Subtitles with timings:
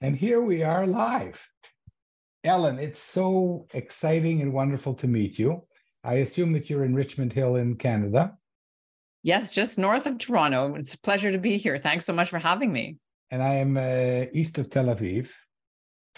[0.00, 1.40] And here we are live.
[2.44, 5.62] Ellin, it's so exciting and wonderful to meet you.
[6.04, 8.34] I assume that you're in Richmond Hill in Canada.
[9.24, 10.76] Yes, just north of Toronto.
[10.76, 11.78] It's a pleasure to be here.
[11.78, 12.98] Thanks so much for having me.
[13.32, 15.28] And I am uh, east of Tel Aviv.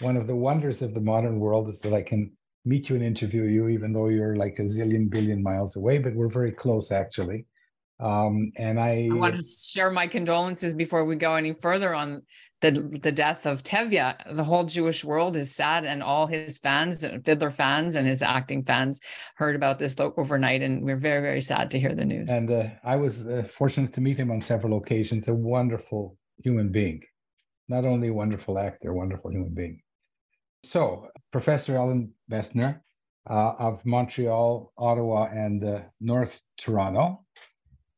[0.01, 2.31] One of the wonders of the modern world is that I can
[2.63, 6.13] meet you and interview you, even though you're like a zillion billion miles away, but
[6.13, 7.47] we're very close actually.
[7.99, 12.23] Um, and I, I want to share my condolences before we go any further on
[12.61, 17.05] the the death of Tevye, the whole Jewish world is sad, and all his fans,
[17.25, 19.01] Fiddler fans, and his acting fans
[19.35, 22.29] heard about this overnight, and we're very very sad to hear the news.
[22.29, 25.27] And uh, I was uh, fortunate to meet him on several occasions.
[25.27, 27.01] A wonderful human being,
[27.67, 29.81] not only a wonderful actor, a wonderful human being.
[30.63, 32.81] So, Professor Ellin Bessner
[33.29, 37.25] uh, of Montreal, Ottawa, and uh, North Toronto.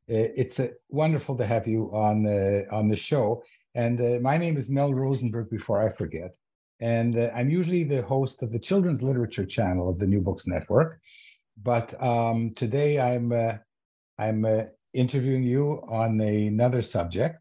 [0.09, 3.43] Uh, it's uh, wonderful to have you on the on the show
[3.75, 6.35] and uh, my name is Mel Rosenberg, before I forget.
[6.79, 10.45] And uh, I'm usually the host of the Children's Literature channel of the New Books
[10.47, 10.99] Network.
[11.61, 13.53] But um, today I'm, uh,
[14.19, 14.63] I'm uh,
[14.93, 17.37] interviewing you on another subject.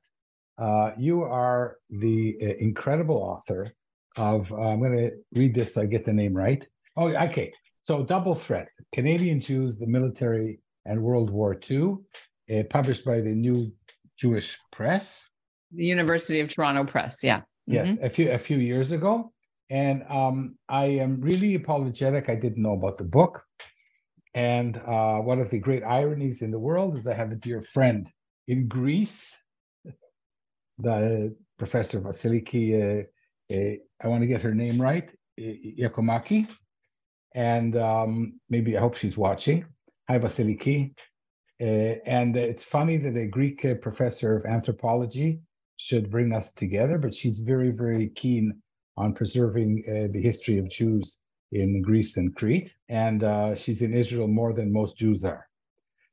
[0.59, 3.73] Uh, you are the uh, incredible author
[4.17, 6.65] of, I'm going to read this so I get the name right.
[6.97, 7.53] Oh, okay.
[7.83, 11.97] So, Double Threat Canadian Jews, the Military, and World War II,
[12.71, 13.73] published by the New
[14.19, 15.23] Jewish Press
[15.75, 17.23] University of Toronto Press.
[17.23, 17.43] Yeah.
[17.67, 18.05] Yes, mm-hmm.
[18.05, 19.33] a few a few years ago,
[19.71, 22.29] and um, I am really apologetic.
[22.29, 23.41] I didn't know about the book,
[24.35, 27.63] and uh, one of the great ironies in the world is I have a dear
[27.63, 28.09] friend
[28.49, 29.33] in Greece,
[30.79, 32.75] the Professor Vasiliki.
[32.75, 36.49] Uh, uh, I want to get her name right, Yakomaki,
[37.37, 39.65] and um, maybe I hope she's watching.
[40.09, 40.95] Hi, Vasiliki.
[41.61, 45.39] Uh, and it's funny that a Greek uh, professor of anthropology
[45.83, 48.63] should bring us together, but she's very, very keen
[48.97, 51.19] on preserving uh, the history of Jews
[51.51, 52.73] in Greece and Crete.
[52.89, 55.49] And uh, she's in Israel more than most Jews are.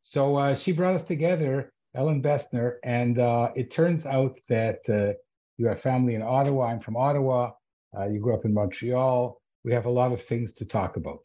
[0.02, 5.14] So uh, she brought us together, Ellin Bessner, and uh, it turns out that uh,
[5.58, 6.72] you have family in Ottawa.
[6.72, 7.52] I'm from Ottawa.
[7.96, 9.40] Uh, you grew up in Montreal.
[9.64, 11.20] We have a lot of things to talk about.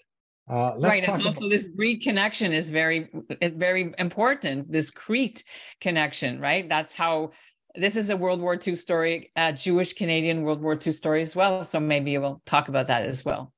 [0.91, 3.09] right, and also about- this Greek connection is very,
[3.41, 4.71] very important.
[4.71, 5.43] This Crete
[5.81, 6.69] connection, right?
[6.69, 7.31] That's how
[7.75, 11.35] this is a World War II story, a Jewish Canadian World War II story as
[11.35, 11.65] well.
[11.65, 13.53] So maybe we'll talk about that as well.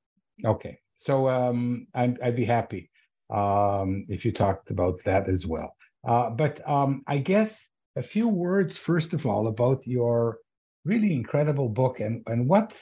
[0.45, 0.79] Okay.
[0.99, 2.91] So um, I'd, I'd, be happy
[3.33, 5.77] um, if you talked about that as well.
[6.07, 10.39] Uh, but um, I guess a few words, first of all, about your
[10.85, 12.73] really incredible book and, and what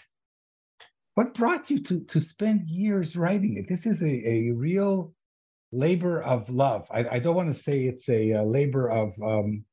[1.14, 3.68] what brought you to, to spend years writing it.
[3.68, 5.14] This is a, a real
[5.70, 6.88] labor of love.
[6.90, 9.64] I, I don't want to say it's a, a labor of um,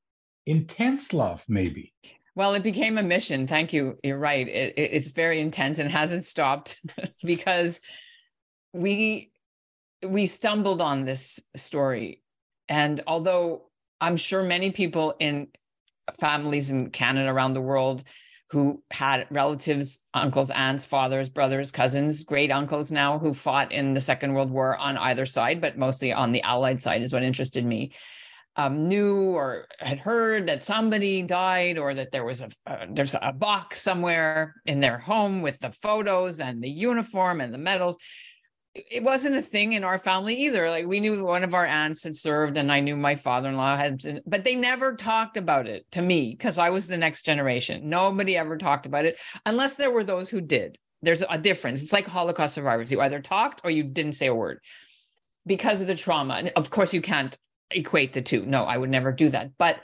[0.45, 1.93] intense love, maybe.
[2.35, 3.45] Well, it became a mission.
[3.45, 3.97] Thank you.
[4.03, 4.47] You're right.
[4.47, 6.79] It, it, it's very intense and hasn't stopped
[7.23, 7.81] because
[8.73, 9.31] we
[10.03, 12.23] we stumbled on this story,
[12.67, 13.69] and although
[13.99, 15.49] I'm sure many people in
[16.19, 18.03] families in Canada around the world
[18.49, 24.01] who had relatives, uncles, aunts, fathers, brothers, cousins, great uncles now who fought in the
[24.01, 27.65] Second World War on either side, but mostly on the Allied side is what interested
[27.65, 27.91] me
[28.55, 33.15] um, knew or had heard that somebody died or that there was a uh, there's
[33.19, 37.97] a box somewhere in their home with the photos and the uniform and the medals.
[38.73, 40.69] It wasn't a thing in our family either.
[40.69, 44.21] Like we knew one of our aunts had served and i knew my father-in-law had
[44.25, 47.89] but they never talked about it to me because i was the next generation.
[47.89, 50.77] Nobody ever talked about it unless there were those who did.
[51.01, 51.81] There's a difference.
[51.81, 52.91] It's like holocaust survivors.
[52.91, 54.59] You either talked or you didn't say a word
[55.45, 56.35] because of the trauma.
[56.35, 57.35] And of course you can't
[57.73, 58.45] equate the two.
[58.45, 59.51] No, I would never do that.
[59.57, 59.81] But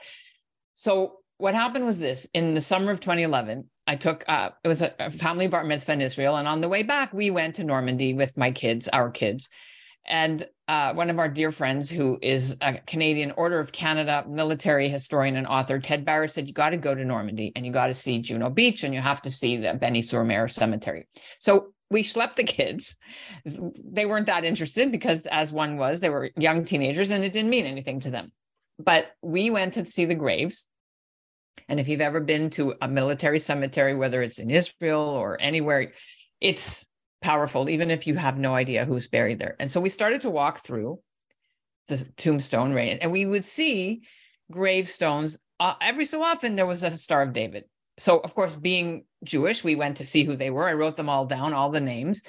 [0.75, 4.81] so what happened was this in the summer of 2011 i took uh, it was
[4.81, 7.63] a, a family bar mitzvah in israel and on the way back we went to
[7.63, 9.49] normandy with my kids our kids
[10.09, 14.89] and uh, one of our dear friends who is a canadian order of canada military
[14.89, 17.87] historian and author ted barris said you got to go to normandy and you got
[17.87, 21.07] to see juno beach and you have to see the beni sur cemetery
[21.39, 22.95] so we schlepped the kids
[23.45, 27.49] they weren't that interested because as one was they were young teenagers and it didn't
[27.49, 28.31] mean anything to them
[28.77, 30.67] but we went to see the graves
[31.67, 35.91] and if you've ever been to a military cemetery, whether it's in Israel or anywhere,
[36.39, 36.85] it's
[37.21, 39.55] powerful, even if you have no idea who's buried there.
[39.59, 40.99] And so we started to walk through
[41.87, 44.01] the tombstone right, and we would see
[44.51, 45.37] gravestones.
[45.59, 47.63] Uh, every so often, there was a Star of David.
[47.97, 50.67] So, of course, being Jewish, we went to see who they were.
[50.67, 52.21] I wrote them all down, all the names.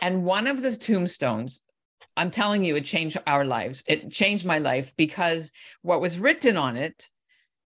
[0.00, 1.62] And one of the tombstones,
[2.16, 3.84] I'm telling you, it changed our lives.
[3.86, 5.52] It changed my life because
[5.82, 7.08] what was written on it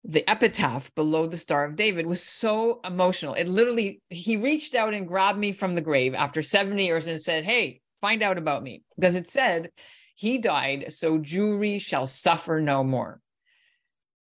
[0.04, 3.34] the epitaph below the Star of David was so emotional.
[3.34, 7.20] It literally, he reached out and grabbed me from the grave after 70 years and
[7.20, 8.82] said, Hey, find out about me.
[8.96, 9.70] Because it said,
[10.16, 13.21] He died, so Jewry shall suffer no more.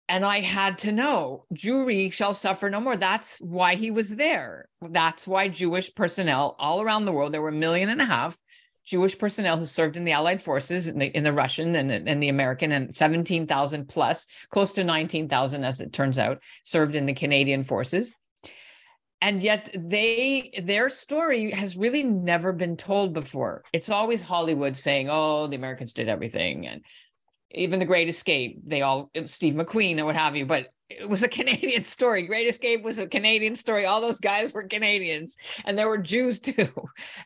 [0.08, 2.96] And I had to know Jewry shall suffer no more.
[2.96, 4.70] That's why he was there.
[4.82, 8.38] That's why Jewish personnel all around the world, there were a million and a half,
[8.86, 12.22] Jewish personnel who served in the Allied forces, in the, in the Russian and, and
[12.22, 17.14] the American, and 17,000 plus, close to 19,000, as it turns out, served in the
[17.14, 18.14] Canadian forces.
[19.22, 23.64] And yet they their story has really never been told before.
[23.74, 26.68] It's always Hollywood saying, oh, the Americans did everything.
[26.68, 26.84] And
[27.56, 30.46] even the Great Escape, they all Steve McQueen and what have you.
[30.46, 32.24] But it was a Canadian story.
[32.24, 33.86] Great Escape was a Canadian story.
[33.86, 36.70] All those guys were Canadians, and there were Jews too.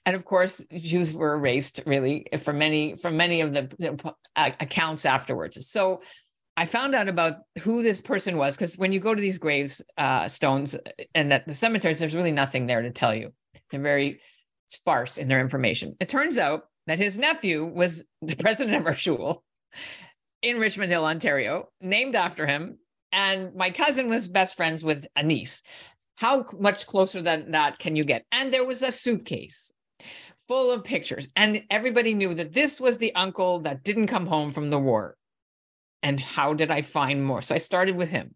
[0.05, 5.67] And of course, Jews were erased really for many from many of the accounts afterwards.
[5.69, 6.01] So
[6.55, 9.81] I found out about who this person was because when you go to these graves
[9.97, 10.75] uh, stones
[11.15, 13.33] and at the cemeteries, there's really nothing there to tell you.
[13.71, 14.19] They're very
[14.67, 15.95] sparse in their information.
[15.99, 19.43] It turns out that his nephew was the president of our shul
[20.41, 22.79] in Richmond Hill, Ontario, named after him
[23.11, 25.61] and my cousin was best friends with a niece.
[26.15, 28.25] How much closer than that can you get?
[28.31, 29.71] And there was a suitcase
[30.47, 34.51] full of pictures, and everybody knew that this was the uncle that didn't come home
[34.51, 35.15] from the war.
[36.01, 37.41] And how did I find more?
[37.41, 38.35] So I started with him.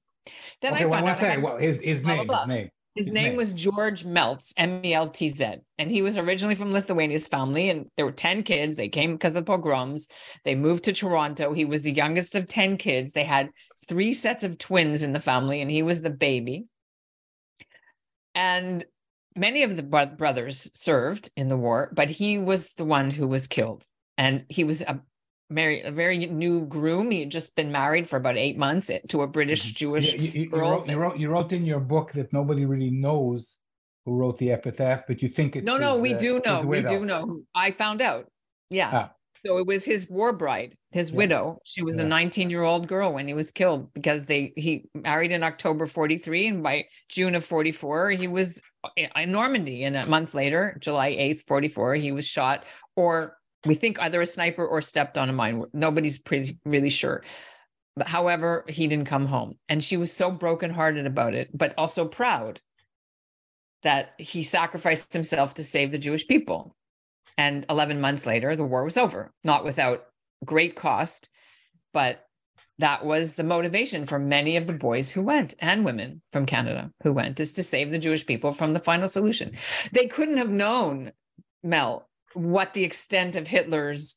[0.61, 2.39] Then okay, I found out well, his his name, blah, blah, blah.
[2.41, 2.69] his name.
[2.95, 5.55] His, name, was George Meltz, M E L T Z.
[5.79, 7.69] And he was originally from Lithuania's family.
[7.69, 8.75] And there were 10 kids.
[8.75, 10.07] They came because of the pogroms.
[10.43, 11.53] They moved to Toronto.
[11.53, 13.13] He was the youngest of 10 kids.
[13.13, 13.49] They had
[13.87, 16.65] three sets of twins in the family, and he was the baby.
[18.35, 18.85] And
[19.35, 23.47] many of the brothers served in the war, but he was the one who was
[23.47, 23.85] killed.
[24.17, 25.01] And he was a
[25.53, 27.11] married a very new groom.
[27.11, 29.75] He had just been married for about eight months to a British mm-hmm.
[29.75, 30.67] Jewish you, you, girl.
[30.67, 33.57] You wrote, you wrote, you wrote in your book that nobody really knows
[34.05, 35.93] who wrote the epitaph, but you think it's no, no.
[35.93, 36.61] His, we uh, do know.
[36.63, 37.41] We do know.
[37.55, 38.27] I found out.
[38.69, 38.89] Yeah.
[38.91, 39.11] Ah.
[39.45, 41.17] So it was his war bride, his yeah.
[41.17, 41.59] widow.
[41.65, 42.05] She was yeah.
[42.05, 45.85] a 19 year old girl when he was killed because they he married in October
[45.85, 48.61] 43, and by June of 44 he was
[48.95, 52.65] in Normandy, and a month later, July 8th, 44, he was shot
[52.95, 55.63] or we think either a sniper or stepped on a mine.
[55.73, 57.23] Nobody's pretty, really sure.
[57.95, 59.57] But however, he didn't come home.
[59.69, 62.59] And she was so brokenhearted about it, but also proud
[63.83, 66.75] that he sacrificed himself to save the Jewish people.
[67.37, 70.05] And 11 months later, the war was over, not without
[70.43, 71.29] great cost,
[71.93, 72.25] but
[72.79, 76.91] that was the motivation for many of the boys who went and women from Canada
[77.03, 79.55] who went is to save the Jewish people from the final solution.
[79.91, 81.11] They couldn't have known,
[81.61, 84.15] Mel, what the extent of Hitler's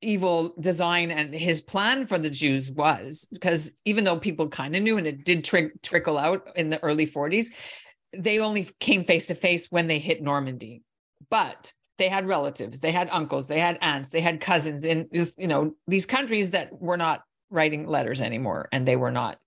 [0.00, 4.82] evil design and his plan for the Jews was, because even though people kind of
[4.82, 7.46] knew and it did tri- trickle out in the early 40s,
[8.16, 10.82] they only came face to face when they hit Normandy.
[11.30, 15.46] But they had relatives, they had uncles, they had aunts, they had cousins in you
[15.46, 19.38] know these countries that were not writing letters anymore and they were not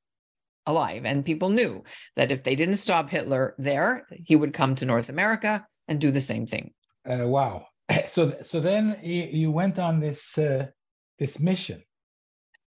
[0.65, 1.05] alive.
[1.05, 1.83] And people knew
[2.15, 6.11] that if they didn't stop Hitler there, he would come to North America and do
[6.11, 6.73] the same thing.
[7.07, 7.67] Uh, wow.
[8.07, 10.67] So so then you went on this uh,
[11.19, 11.83] this mission.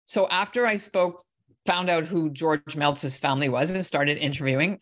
[0.04, 1.24] So after I spoke,
[1.64, 4.78] found out who George Meltz's family was, and started interviewing,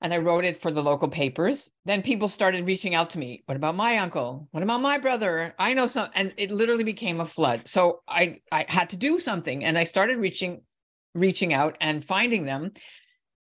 [0.00, 1.70] and I wrote it for the local papers.
[1.84, 3.42] Then people started reaching out to me.
[3.46, 4.48] What about my uncle?
[4.50, 5.54] What about my brother?
[5.58, 7.62] I know some, and it literally became a flood.
[7.66, 10.62] So I I had to do something, and I started reaching
[11.14, 12.72] reaching out and finding them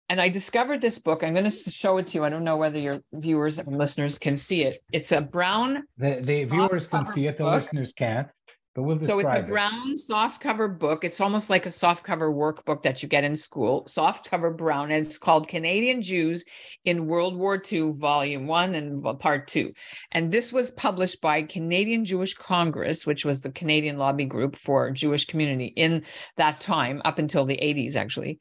[0.09, 1.23] and I discovered this book.
[1.23, 2.23] I'm going to show it to you.
[2.23, 4.81] I don't know whether your viewers and listeners can see it.
[4.91, 5.83] It's a brown.
[5.97, 7.37] The, the viewers can see it.
[7.37, 7.63] The book.
[7.63, 8.27] listeners can't.
[8.75, 9.49] but we'll So it's a describe it.
[9.49, 11.03] brown soft cover book.
[11.03, 14.91] It's almost like a soft cover workbook that you get in school, soft cover brown.
[14.91, 16.45] And it's called Canadian Jews
[16.83, 19.73] in World War II, Volume One and Part Two.
[20.11, 24.91] And this was published by Canadian Jewish Congress, which was the Canadian lobby group for
[24.91, 26.03] Jewish community in
[26.37, 28.39] that time, up until the 80s, actually.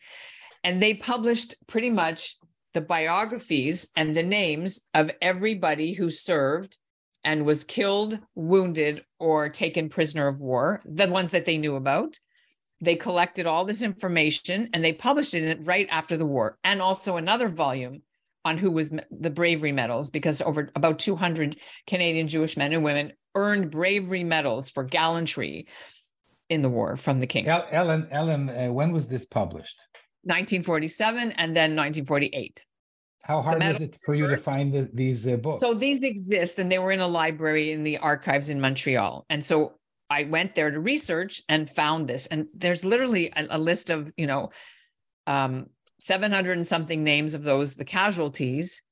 [0.64, 2.36] And they published pretty much
[2.72, 6.78] the biographies and the names of everybody who served
[7.22, 12.18] and was killed, wounded, or taken prisoner of war, the ones that they knew about.
[12.80, 17.16] They collected all this information and they published it right after the war, and also
[17.16, 18.02] another volume
[18.44, 21.56] on who was the bravery medals, because over about 200
[21.86, 25.66] Canadian Jewish men and women earned bravery medals for gallantry
[26.50, 27.48] in the war from the king.
[27.48, 29.76] Ellin, Ellin, uh, when was this published?
[30.24, 32.64] 1947 and then 1948.
[33.22, 35.60] How hard is it for you to find the, these uh, books?
[35.60, 39.24] So these exist, and they were in a library in the archives in Montreal.
[39.30, 39.74] And so
[40.10, 42.26] I went there to research and found this.
[42.26, 44.50] And there's literally a, a list of, you know,
[45.26, 45.66] um,
[46.00, 48.82] 700 and something names of those, the casualties.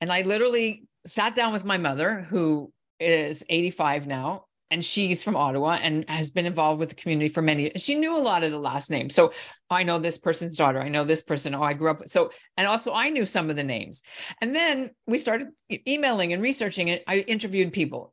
[0.00, 5.36] And I literally sat down with my mother, who is 85 now, and she's from
[5.36, 7.70] Ottawa and has been involved with the community for many.
[7.76, 9.14] She knew a lot of the last names.
[9.14, 9.32] So
[9.70, 10.80] I know this person's daughter.
[10.80, 11.54] I know this person.
[11.54, 12.08] Oh, I grew up.
[12.08, 14.02] So, and also I knew some of the names.
[14.40, 15.48] And then we started
[15.86, 17.04] emailing and researching it.
[17.06, 18.12] I interviewed people.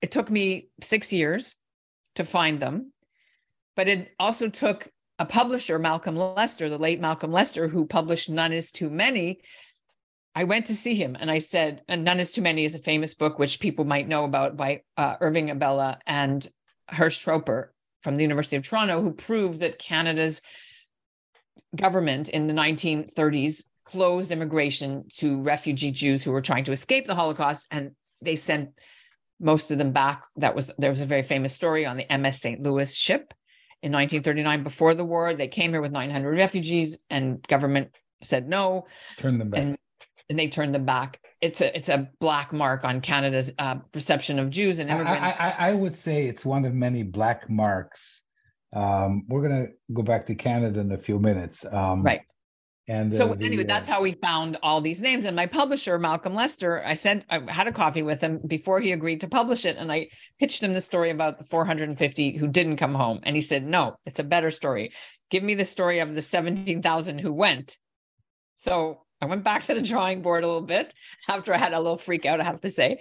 [0.00, 1.54] It took me six years
[2.16, 2.92] to find them,
[3.76, 4.88] but it also took
[5.18, 9.40] a publisher, Malcolm Lester, the late Malcolm Lester, who published None is Too Many.
[10.34, 12.78] I went to see him and I said, and None is Too Many is a
[12.78, 16.46] famous book, which people might know about by uh, Irving Abella and
[16.88, 17.68] Hirsch Troper
[18.02, 20.40] from the University of Toronto, who proved that Canada's
[21.76, 27.14] government in the 1930s closed immigration to refugee Jews who were trying to escape the
[27.14, 28.70] Holocaust, and they sent
[29.40, 30.24] most of them back.
[30.36, 32.62] That was there was a very famous story on the MS St.
[32.62, 33.34] Louis ship
[33.82, 35.34] in 1939 before the war.
[35.34, 37.90] They came here with 900 refugees, and government
[38.22, 38.86] said no,
[39.18, 39.60] Turn them back.
[39.60, 39.78] and
[40.30, 41.20] and they turned them back.
[41.42, 45.36] It's a it's a black mark on Canada's uh, perception of Jews and I, immigrants.
[45.38, 48.22] I, I- I would say it's one of many black marks.
[48.74, 51.64] Um, we're gonna go back to Canada in a few minutes.
[51.70, 52.22] Um, right.
[52.86, 55.24] And So the, anyway, uh, that's how we found all these names.
[55.24, 58.92] And my publisher, Malcolm Lester, I said I had a coffee with him before he
[58.92, 60.08] agreed to publish it, and I
[60.38, 63.96] pitched him the story about the 450 who didn't come home, and he said, "No,
[64.06, 64.92] it's a better story.
[65.30, 67.76] Give me the story of the 17,000 who went."
[68.56, 70.94] So I went back to the drawing board a little bit
[71.28, 73.00] after I had a little freak out, I have to say.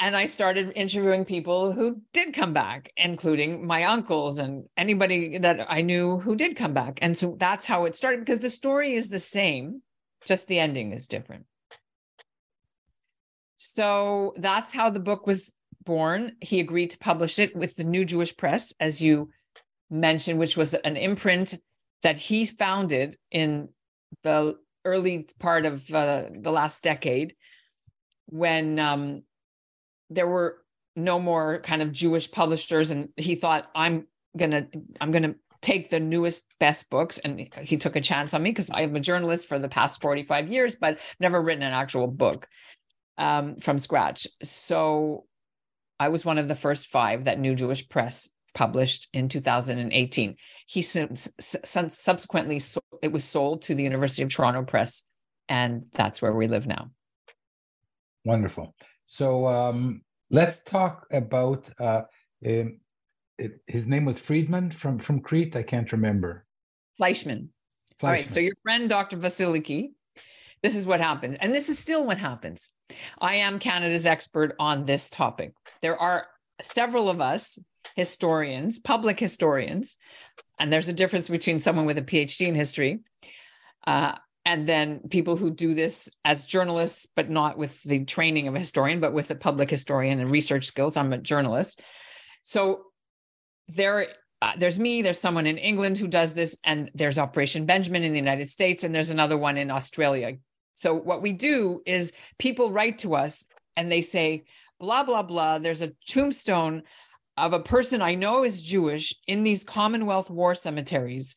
[0.00, 5.66] And I started interviewing people who did come back, including my uncles and anybody that
[5.70, 6.98] I knew who did come back.
[7.02, 9.82] And so that's how it started because the story is the same,
[10.24, 11.44] just the ending is different.
[13.56, 15.52] So that's how the book was
[15.84, 16.36] born.
[16.40, 19.28] He agreed to publish it with the New Jewish Press, as you
[19.90, 21.54] mentioned, which was an imprint
[22.02, 23.68] that he founded in
[24.22, 27.34] the early part of uh, the last decade
[28.26, 29.22] when um,
[30.10, 30.58] there were
[30.96, 34.66] no more kind of Jewish publishers, and he thought, "I'm gonna,
[35.00, 38.70] I'm gonna take the newest, best books." And he took a chance on me because
[38.72, 42.48] I'm a journalist for the past 45 years, but never written an actual book
[43.18, 44.26] um, from scratch.
[44.42, 45.26] So
[45.98, 50.36] I was one of the first five that New Jewish Press published in 2018.
[50.66, 52.60] He sub- sub- subsequently
[53.02, 55.02] it was sold to the University of Toronto Press,
[55.48, 56.90] and that's where we live now.
[58.24, 58.74] Wonderful.
[59.06, 62.02] So um, let's talk about uh,
[62.46, 62.78] um,
[63.38, 65.56] it, his name was Friedman from from Crete.
[65.56, 66.46] I can't remember.
[67.00, 67.48] Fleischman.
[68.02, 68.30] All right.
[68.30, 69.16] So your friend, Dr.
[69.16, 69.90] Vasiliki,
[70.62, 71.36] this is what happens.
[71.40, 72.70] And this is still what happens.
[73.20, 75.52] I am Canada's expert on this topic.
[75.82, 76.26] There are
[76.60, 77.58] several of us,
[77.96, 79.96] historians, public historians,
[80.58, 83.00] and there's a difference between someone with a PhD in history
[83.86, 84.12] uh,
[84.44, 88.58] and then people who do this as journalists, but not with the training of a
[88.58, 90.96] historian, but with a public historian and research skills.
[90.96, 91.80] I'm a journalist.
[92.42, 92.82] So
[93.68, 94.08] there
[94.42, 98.10] uh, there's me, there's someone in England who does this, and there's Operation Benjamin in
[98.10, 100.36] the United States, and there's another one in Australia.
[100.74, 103.46] So, what we do is people write to us
[103.76, 104.42] and they say,
[104.80, 105.58] blah, blah, blah.
[105.58, 106.82] There's a tombstone
[107.36, 111.34] of a person I know is Jewish in these Commonwealth war cemeteries.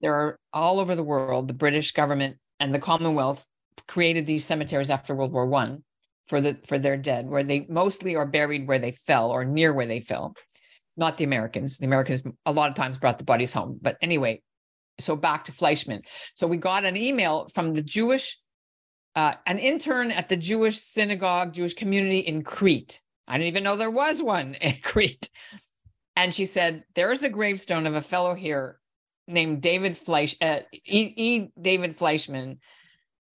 [0.00, 1.48] There are all over the world.
[1.48, 3.46] The British government and the Commonwealth
[3.88, 5.84] created these cemeteries after World War One
[6.26, 9.72] for the for their dead, where they mostly are buried where they fell or near
[9.72, 10.34] where they fell
[10.96, 11.78] not the Americans.
[11.78, 13.78] The Americans a lot of times brought the bodies home.
[13.80, 14.42] But anyway,
[14.98, 16.02] so back to Fleischman.
[16.34, 18.38] So we got an email from the Jewish,
[19.16, 23.00] uh, an intern at the Jewish synagogue, Jewish community in Crete.
[23.26, 25.28] I didn't even know there was one in Crete.
[26.16, 28.78] And she said, There is a gravestone of a fellow here
[29.26, 31.48] named David Fleisch, uh, e-, e.
[31.60, 32.58] David Fleischman,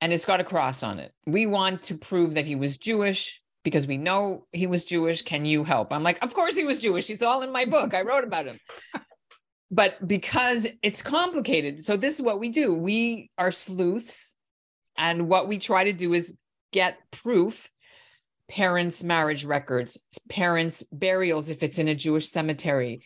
[0.01, 1.12] and it's got a cross on it.
[1.25, 5.24] We want to prove that he was Jewish because we know he was Jewish.
[5.24, 5.91] Can you help?
[5.91, 7.08] I'm like, Of course he was Jewish.
[7.08, 7.94] He's all in my book.
[7.94, 8.60] I wrote about him.
[9.72, 14.36] but because it's complicated, so this is what we do we are sleuths.
[15.00, 16.36] And what we try to do is
[16.74, 17.70] get proof
[18.49, 19.99] parents' marriage records,
[20.29, 23.03] parents' burials if it's in a Jewish cemetery,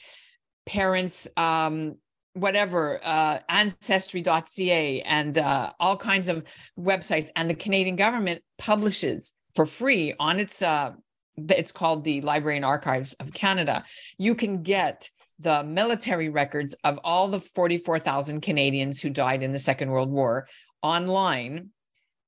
[0.66, 1.96] parents' um,
[2.34, 6.44] whatever, uh, ancestry.ca, and uh, all kinds of
[6.80, 7.30] websites.
[7.36, 10.92] And the Canadian government publishes for free on its, uh,
[11.50, 13.84] it's called the Library and Archives of Canada.
[14.18, 19.60] You can get the military records of all the 44,000 Canadians who died in the
[19.60, 20.48] Second World War
[20.84, 21.70] online,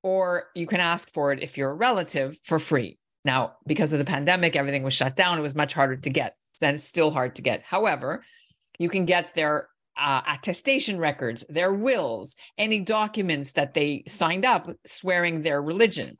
[0.01, 2.97] or you can ask for it if you're a relative for free.
[3.25, 5.37] Now, because of the pandemic, everything was shut down.
[5.37, 6.35] It was much harder to get.
[6.59, 7.63] Then it's still hard to get.
[7.63, 8.23] However,
[8.77, 14.69] you can get their uh, attestation records, their wills, any documents that they signed up
[14.85, 16.17] swearing their religion.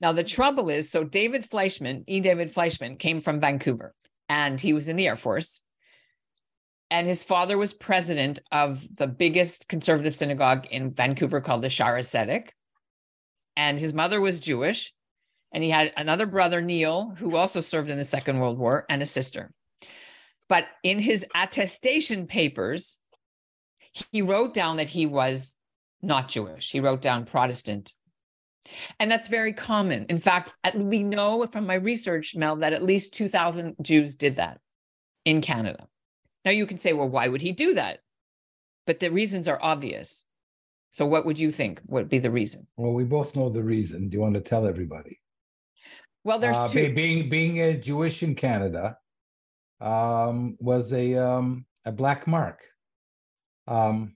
[0.00, 2.20] Now, the trouble is so David Fleischman, E.
[2.20, 3.94] David Fleischman, came from Vancouver
[4.28, 5.60] and he was in the Air Force.
[6.90, 11.98] And his father was president of the biggest conservative synagogue in Vancouver called the Shaare
[12.00, 12.50] Zedek.
[13.56, 14.94] And his mother was Jewish.
[15.52, 19.02] And he had another brother, Neil, who also served in the Second World War, and
[19.02, 19.52] a sister.
[20.48, 22.98] But in his attestation papers,
[24.12, 25.54] he wrote down that he was
[26.02, 26.70] not Jewish.
[26.70, 27.92] He wrote down Protestant.
[29.00, 30.04] And that's very common.
[30.08, 34.60] In fact, we know from my research, Mel, that at least 2,000 Jews did that
[35.24, 35.86] in Canada.
[36.44, 38.00] Now you can say, well, why would he do that?
[38.86, 40.24] But the reasons are obvious.
[40.92, 42.66] So, what would you think would be the reason?
[42.76, 44.08] Well, we both know the reason.
[44.08, 45.20] Do you want to tell everybody?
[46.24, 46.94] Well, there's uh, two.
[46.94, 48.96] Being being a Jewish in Canada
[49.80, 52.60] um, was a um, a black mark.
[53.66, 54.14] Um,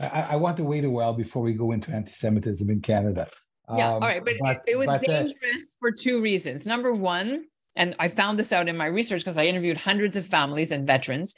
[0.00, 3.28] I, I, want to wait a while before we go into anti-Semitism in Canada.
[3.72, 6.66] Yeah, all right, but, but it, it, was but, uh, dangerous for two reasons.
[6.66, 7.44] Number one,
[7.76, 10.86] and I found this out in my research because I interviewed hundreds of families and
[10.86, 11.34] veterans.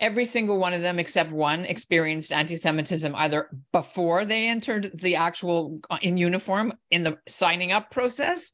[0.00, 5.16] Every single one of them, except one, experienced anti Semitism either before they entered the
[5.16, 8.52] actual uh, in uniform in the signing up process,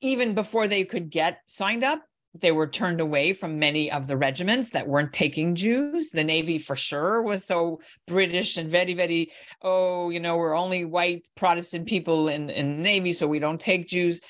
[0.00, 2.02] even before they could get signed up.
[2.34, 6.10] They were turned away from many of the regiments that weren't taking Jews.
[6.10, 9.32] The Navy, for sure, was so British and very, very,
[9.62, 13.60] oh, you know, we're only white Protestant people in, in the Navy, so we don't
[13.60, 14.20] take Jews.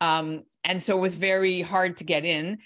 [0.00, 2.58] Um, and so it was very hard to get in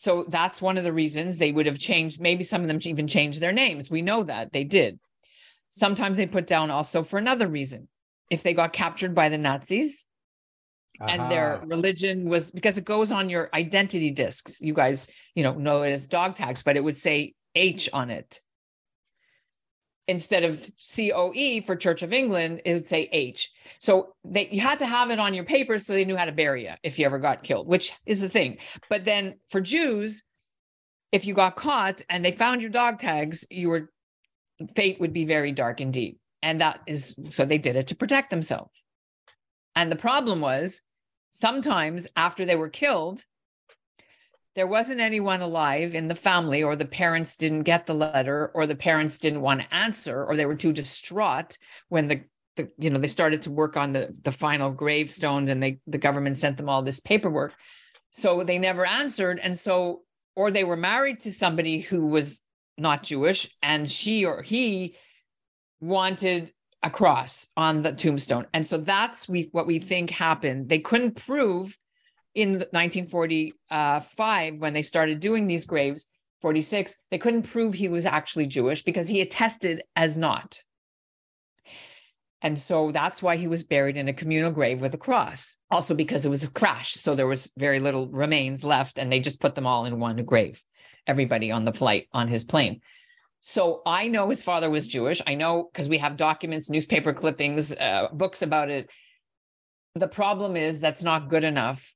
[0.00, 2.22] so that's one of the reasons they would have changed.
[2.22, 3.90] Maybe some of them even changed their names.
[3.90, 4.98] We know that they did.
[5.68, 7.86] Sometimes they put down also for another reason.
[8.30, 10.06] If they got captured by the Nazis
[10.98, 11.10] uh-huh.
[11.10, 14.58] and their religion was because it goes on your identity discs.
[14.62, 18.08] You guys, you know, know it as dog tags, but it would say H on
[18.08, 18.40] it
[20.10, 23.50] instead of COE for Church of England, it would say H.
[23.78, 26.32] So they you had to have it on your papers so they knew how to
[26.32, 28.58] bury you if you ever got killed, which is the thing.
[28.88, 30.24] But then for Jews,
[31.12, 33.90] if you got caught and they found your dog tags, your
[34.74, 36.18] fate would be very dark indeed.
[36.42, 38.82] And that is so they did it to protect themselves.
[39.76, 40.82] And the problem was
[41.30, 43.22] sometimes after they were killed,
[44.54, 48.66] there wasn't anyone alive in the family, or the parents didn't get the letter, or
[48.66, 51.56] the parents didn't want to answer, or they were too distraught
[51.88, 52.22] when the,
[52.56, 55.98] the you know they started to work on the the final gravestones, and they the
[55.98, 57.54] government sent them all this paperwork,
[58.10, 60.02] so they never answered, and so
[60.34, 62.40] or they were married to somebody who was
[62.76, 64.96] not Jewish, and she or he
[65.80, 70.68] wanted a cross on the tombstone, and so that's we what we think happened.
[70.68, 71.78] They couldn't prove
[72.34, 76.06] in 1945 when they started doing these graves
[76.40, 80.62] 46 they couldn't prove he was actually jewish because he attested as not.
[82.42, 85.94] And so that's why he was buried in a communal grave with a cross also
[85.94, 86.94] because it was a crash.
[86.94, 90.24] So there was very little remains left and they just put them all in one
[90.24, 90.62] grave
[91.06, 92.80] everybody on the flight on his plane.
[93.42, 95.20] So i know his father was jewish.
[95.26, 98.88] I know because we have documents newspaper clippings uh, books about it.
[99.94, 101.94] The problem is that's not good enough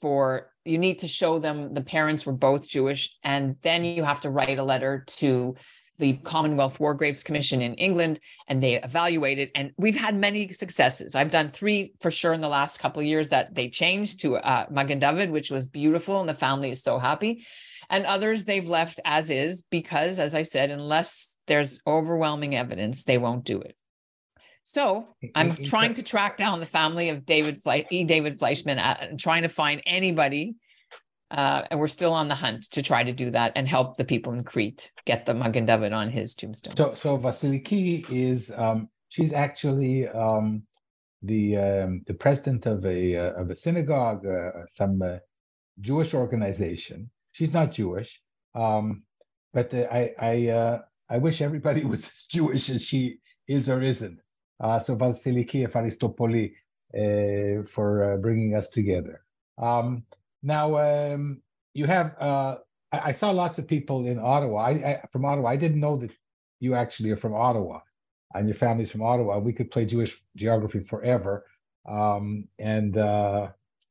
[0.00, 4.20] for you need to show them the parents were both Jewish, and then you have
[4.22, 5.54] to write a letter to
[5.98, 9.50] the Commonwealth War Graves Commission in England, and they evaluate it.
[9.54, 11.14] And we've had many successes.
[11.14, 14.36] I've done three for sure in the last couple of years that they changed to
[14.36, 17.46] uh, Magen David, which was beautiful, and the family is so happy.
[17.88, 23.18] And others they've left as is because, as I said, unless there's overwhelming evidence, they
[23.18, 23.76] won't do it.
[24.68, 28.02] So I'm trying to track down the family of David Fle- E.
[28.04, 30.56] David Fleischman uh, and trying to find anybody
[31.30, 34.04] Uh, and we're still on the hunt to try to do that and help the
[34.04, 36.76] people in Crete get the Magen David on his tombstone.
[36.76, 40.62] So, so Vasiliki is um, she's actually um,
[41.22, 45.18] the um, the president of a uh, of a synagogue, uh, some uh,
[45.80, 47.10] Jewish organization.
[47.32, 48.10] She's not Jewish,
[48.54, 49.02] um,
[49.52, 50.02] but I
[50.32, 50.76] I uh,
[51.14, 54.18] I wish everybody was as Jewish as she is or isn't.
[54.60, 56.52] Uh, so Vasiliki Efaristopoli
[57.68, 59.22] for bringing us together.
[59.58, 60.04] Um,
[60.42, 61.42] now um,
[61.74, 62.56] you have I,
[62.92, 64.58] I, saw lots of people in Ottawa.
[64.60, 65.50] I, I, from Ottawa.
[65.50, 66.10] I didn't know that
[66.60, 67.80] you actually are from Ottawa
[68.36, 71.46] and your family's from Ottawa, we could play Jewish geography forever.
[71.88, 73.48] Um, and uh,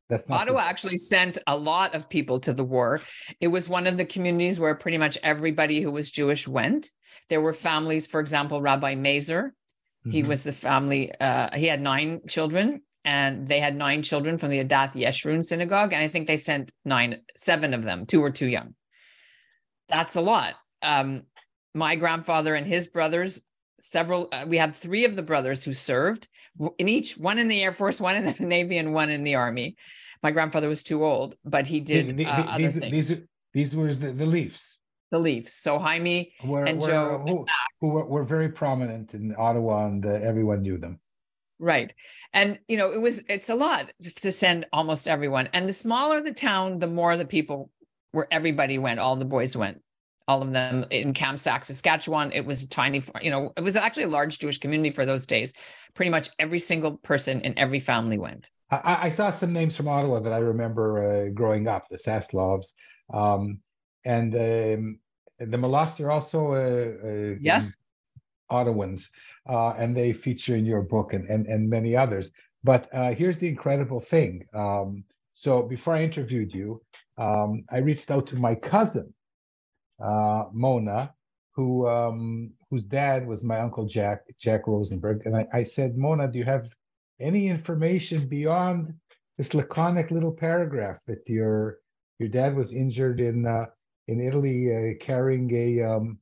[0.10, 3.02] that's not Ottawa the- actually sent a lot of people to the war.
[3.40, 6.90] It was one of the communities where pretty much everybody who was Jewish went.
[7.30, 9.56] There were families, for example, Rabbi Mazer.
[10.06, 10.12] Mm-hmm.
[10.12, 11.12] He was the family.
[11.20, 15.94] Uh, he had nine children, and they had nine children from the Adath Yeshurun synagogue,
[15.94, 18.06] and I think they sent nine, seven of them.
[18.06, 18.76] Two were too young.
[19.90, 20.54] That's a lot.
[20.82, 21.24] Um,
[21.74, 23.42] my grandfather and his brothers
[23.82, 26.28] several uh, we have three of the brothers who served
[26.80, 29.36] in each one in the air force one in the navy and one in the
[29.36, 29.76] army
[30.24, 33.08] my grandfather was too old but he did uh, other these, things.
[33.08, 33.18] these
[33.54, 34.75] these were the, the leafs
[35.12, 37.50] the leafs so jaime were, and were, joe who, and
[37.82, 41.00] who were, were, very prominent in ottawa and uh, everyone knew them
[41.60, 41.94] right
[42.34, 46.22] and you know it was it's a lot to send almost everyone and the smaller
[46.22, 47.70] the town the more the people
[48.12, 49.82] where everybody went all the boys went
[50.28, 52.32] all of them in Kamsack, Saskatchewan.
[52.32, 55.54] It was tiny, you know, it was actually a large Jewish community for those days.
[55.94, 58.50] Pretty much every single person in every family went.
[58.72, 62.74] I, I saw some names from Ottawa that I remember uh, growing up, the Saslovs.
[63.14, 63.60] Um,
[64.06, 65.00] and um,
[65.40, 67.76] the Malosts are also uh, uh, yes
[68.52, 69.10] Ottawans,
[69.50, 72.32] uh, and they feature in your book and, and, and many others.
[72.64, 74.46] But uh, here's the incredible thing.
[74.54, 76.82] Um, so before I interviewed you,
[77.18, 79.14] um, I reached out to my cousin,
[80.04, 81.14] uh, Mona,
[81.54, 86.28] who um, whose dad was my uncle Jack Jack Rosenberg, and I, I said, Mona,
[86.28, 86.68] do you have
[87.20, 88.94] any information beyond
[89.38, 91.80] this laconic little paragraph that your
[92.20, 93.66] your dad was injured in uh,
[94.08, 96.20] in Italy uh, carrying a um,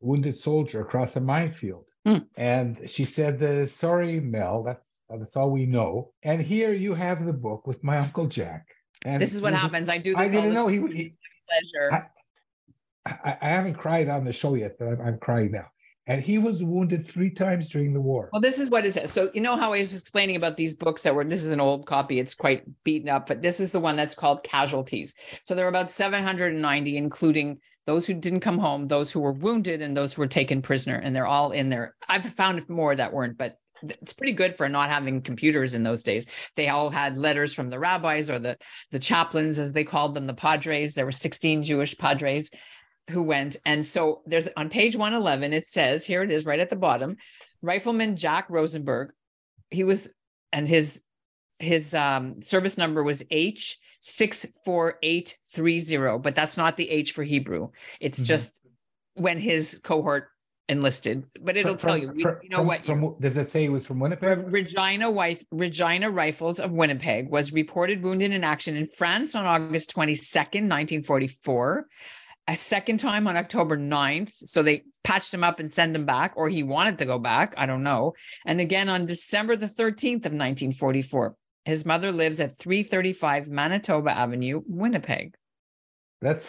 [0.00, 1.84] wounded soldier across a minefield?
[2.06, 2.26] Mm.
[2.36, 7.24] And she said, uh, "Sorry, Mel, that's that's all we know." And here you have
[7.24, 8.66] the book with my uncle Jack.
[9.04, 9.88] And this is what happens.
[9.88, 10.28] I do this.
[10.28, 10.78] I didn't know he.
[10.78, 11.12] he
[11.48, 11.92] pleasure.
[11.92, 15.66] I, I, I, haven't cried on the show yet, but I'm, I'm, crying now.
[16.10, 18.30] And he was wounded three times during the war.
[18.32, 19.12] Well, this is what it says.
[19.12, 21.22] So you know how I was explaining about these books that were.
[21.22, 22.18] This is an old copy.
[22.18, 25.14] It's quite beaten up, but this is the one that's called Casualties.
[25.44, 29.82] So there were about 790, including those who didn't come home, those who were wounded,
[29.82, 30.96] and those who were taken prisoner.
[30.96, 31.94] And they're all in there.
[32.08, 36.02] I've found more that weren't, but it's pretty good for not having computers in those
[36.02, 36.26] days.
[36.56, 38.56] They all had letters from the rabbis or the
[38.90, 40.94] the chaplains, as they called them, the padres.
[40.94, 42.50] There were 16 Jewish padres
[43.08, 43.56] who went.
[43.64, 47.16] And so there's on page 111, it says, here it is right at the bottom,
[47.62, 49.12] Rifleman Jack Rosenberg.
[49.70, 50.10] He was,
[50.52, 51.02] and his
[51.58, 56.88] his um, service number was H six four eight three zero, but that's not the
[56.90, 57.68] H for Hebrew.
[58.00, 58.24] It's mm-hmm.
[58.24, 58.60] just
[59.14, 60.28] when his cohort
[60.68, 62.12] enlisted, but it'll from, tell you.
[62.12, 62.84] We, you know from, what?
[62.86, 64.52] From, does it say it was from Winnipeg?
[64.52, 69.94] Regina Wife, Regina Rifles of Winnipeg was reported wounded in action in France on August
[69.94, 71.86] 22nd, 1944
[72.50, 74.32] a second time on October 9th.
[74.44, 77.54] So they patched him up and sent him back, or he wanted to go back.
[77.56, 78.14] I don't know.
[78.44, 81.36] And again on December the 13th of 1944.
[81.64, 85.34] His mother lives at 335 Manitoba Avenue, Winnipeg.
[86.20, 86.44] That's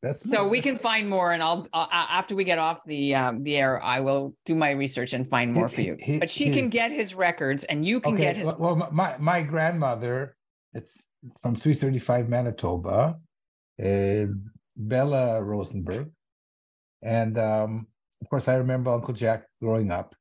[0.00, 3.42] that's so we can find more, and I'll uh, after we get off the um,
[3.42, 5.96] the air, I will do my research and find more he, for you.
[5.98, 8.52] He, but she can get his records, and you can okay, get his.
[8.58, 10.36] Well, my my grandmother,
[10.74, 10.92] it's
[11.40, 13.16] from 335 Manitoba.
[13.82, 14.26] Uh,
[14.76, 16.10] Bella Rosenberg.
[17.02, 17.86] And um,
[18.22, 20.14] of course, I remember Uncle Jack growing up.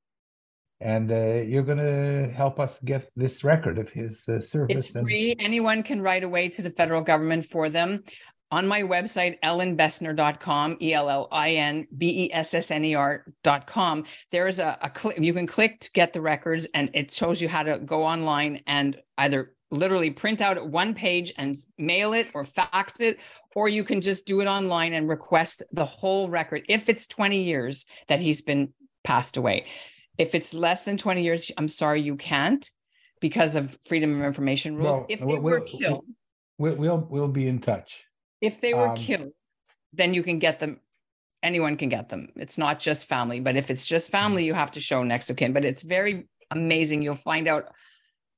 [0.82, 4.88] And uh, you're going to help us get this record of his uh, service.
[4.88, 5.34] It's free.
[5.40, 8.04] Anyone can write away to the federal government for them.
[8.52, 12.94] On my website, ellinbessner.com, E L L I N B E S S N E
[12.94, 17.12] R.com, there is a, a click, you can click to get the records, and it
[17.12, 22.14] shows you how to go online and either literally print out one page and mail
[22.14, 23.20] it or fax it,
[23.56, 27.42] or you can just do it online and request the whole record if it's 20
[27.42, 29.66] years that he's been passed away.
[30.18, 32.70] If it's less than 20 years, I'm sorry, you can't
[33.20, 34.98] because of freedom of information rules.
[34.98, 36.06] Well, if they we'll, were killed,
[36.58, 38.04] we'll, we'll, we'll be in touch.
[38.42, 39.32] If they were um, killed,
[39.92, 40.80] then you can get them.
[41.42, 42.30] Anyone can get them.
[42.36, 45.36] It's not just family, but if it's just family, you have to show next of
[45.36, 45.52] kin.
[45.52, 47.02] But it's very amazing.
[47.02, 47.74] You'll find out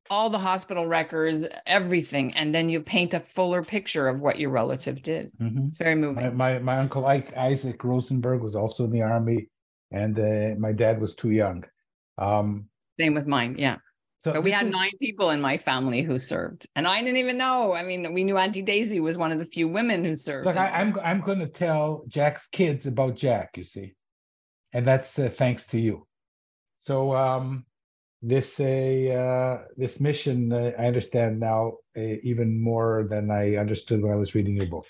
[0.10, 4.50] all the hospital records, everything, and then you paint a fuller picture of what your
[4.50, 5.32] relative did.
[5.40, 5.68] Mm-hmm.
[5.68, 6.24] It's very moving.
[6.24, 9.50] My, my, my uncle Ike Isaac Rosenberg was also in the army,
[9.92, 11.64] and uh, my dad was too young.
[12.18, 13.78] Um, Same with mine, yeah.
[14.24, 14.72] So but we had is...
[14.72, 17.76] nine people in my family who served, and I didn't even know.
[17.76, 20.48] I mean, we knew Auntie Daisy was one of the few women who served.
[20.48, 23.52] Look, I, am I'm, I'm going to tell Jack's kids about Jack.
[23.56, 23.94] You see,
[24.74, 26.08] and that's uh, thanks to you.
[26.88, 27.66] So um,
[28.22, 34.02] this a uh, this mission uh, I understand now uh, even more than I understood
[34.02, 34.86] when I was reading your book.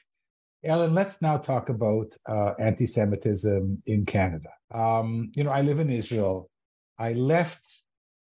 [0.63, 4.49] Ellin, let's now talk about uh, anti-Semitism in Canada.
[4.73, 6.49] Um, you know, I live in Israel.
[6.97, 7.63] I left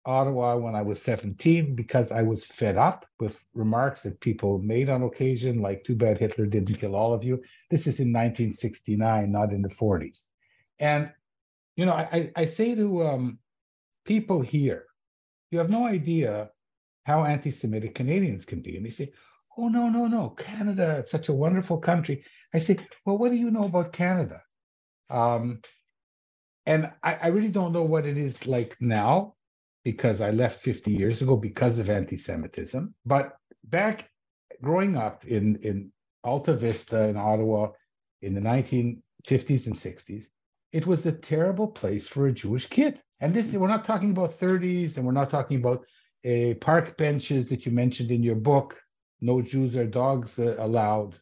[0.06, 4.90] Ottawa when I was 17 because I was fed up with remarks that people made
[4.90, 9.32] on occasion, like "Too bad Hitler didn't kill all of you." This is in 1969,
[9.32, 10.20] not in the 40s.
[10.80, 11.12] And
[11.76, 13.40] you know, I, I say to um,
[14.06, 14.86] people here,
[15.52, 16.50] you have no idea
[17.06, 18.78] how anti-Semitic Canadians can be.
[18.78, 19.12] And they say,
[19.58, 22.24] oh, no, no, no, Canada, it's such a wonderful country.
[22.54, 24.42] I say, well, what do you know about Canada?
[25.10, 25.62] Um,
[26.66, 29.36] and I, I really don't know what it is like now
[29.84, 32.94] because I left 50 years ago because of anti-Semitism.
[33.06, 34.10] But back
[34.62, 35.92] growing up in, in
[36.24, 37.70] Alta Vista in Ottawa
[38.22, 40.26] in the 1950s and 60s,
[40.72, 43.00] it was a terrible place for a Jewish kid.
[43.26, 45.84] And this, we're not talking about 30s, and we're not talking about
[46.24, 48.80] uh, park benches that you mentioned in your book,
[49.20, 51.16] no Jews or dogs uh, allowed,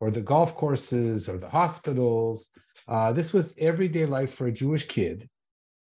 [0.00, 2.50] or the golf courses or the hospitals.
[2.86, 5.26] Uh, this was everyday life for a Jewish kid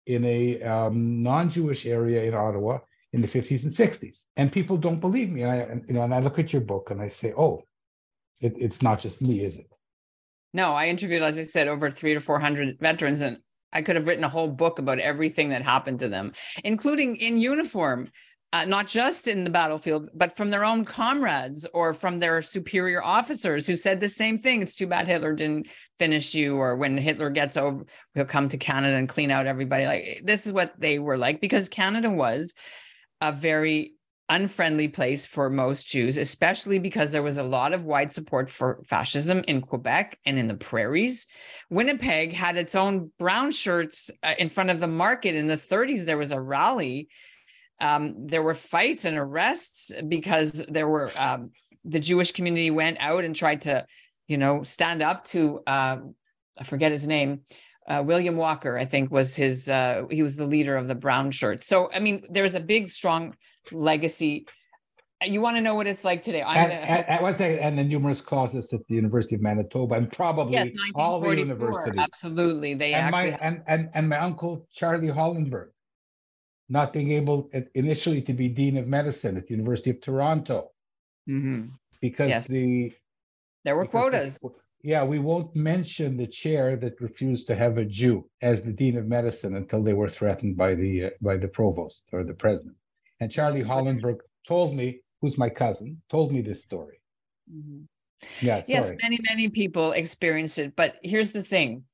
[0.06, 2.80] in a um, non-Jewish area in Ottawa
[3.14, 4.18] in the 50s and 60s.
[4.36, 5.44] And people don't believe me.
[5.44, 7.62] And I, you know, and I look at your book and I say, oh,
[8.42, 9.72] it, it's not just me, is it?
[10.52, 13.38] No, I interviewed, as I said, over three to 400 veterans, and
[13.72, 16.32] I could have written a whole book about everything that happened to them,
[16.64, 18.10] including in uniform,
[18.52, 23.02] uh, not just in the battlefield, but from their own comrades or from their superior
[23.02, 24.60] officers who said the same thing.
[24.60, 28.58] It's too bad Hitler didn't finish you, or when Hitler gets over, he'll come to
[28.58, 29.86] Canada and clean out everybody.
[29.86, 32.52] Like this is what they were like because Canada was
[33.22, 33.94] a very
[34.28, 38.82] unfriendly place for most Jews, especially because there was a lot of wide support for
[38.86, 41.26] fascism in Quebec and in the prairies.
[41.70, 46.04] Winnipeg had its own brown shirts uh, in front of the market in the 30s.
[46.04, 47.08] There was a rally.
[47.80, 51.50] Um, there were fights and arrests because there were um,
[51.84, 53.86] the Jewish community went out and tried to,
[54.28, 55.96] you know, stand up to uh,
[56.58, 57.40] I forget his name.
[57.88, 59.68] Uh, William Walker, I think, was his.
[59.68, 61.66] Uh, he was the leader of the brown shirts.
[61.66, 63.34] So, I mean, there's a big, strong
[63.70, 64.46] legacy.
[65.24, 66.42] You want to know what it's like today?
[66.42, 70.10] I'm and, gonna, and, and, and the numerous classes at the University of Manitoba and
[70.10, 71.94] probably yes, all the universities.
[71.96, 75.68] Absolutely, they and actually my and, and and my uncle Charlie Hollenberg,
[76.68, 80.70] not being able initially to be dean of medicine at the University of Toronto,
[81.28, 81.66] mm-hmm.
[82.00, 82.48] because yes.
[82.48, 82.92] the
[83.64, 84.40] there were quotas.
[84.40, 84.50] The,
[84.82, 88.96] yeah, we won't mention the chair that refused to have a Jew as the dean
[88.96, 92.76] of medicine until they were threatened by the uh, by the provost or the president.
[93.22, 94.16] And Charlie Hollenberg
[94.48, 97.00] told me, who's my cousin, told me this story.
[97.48, 97.82] Mm-hmm.
[98.44, 100.74] Yeah, yes, many, many people experienced it.
[100.74, 101.84] But here's the thing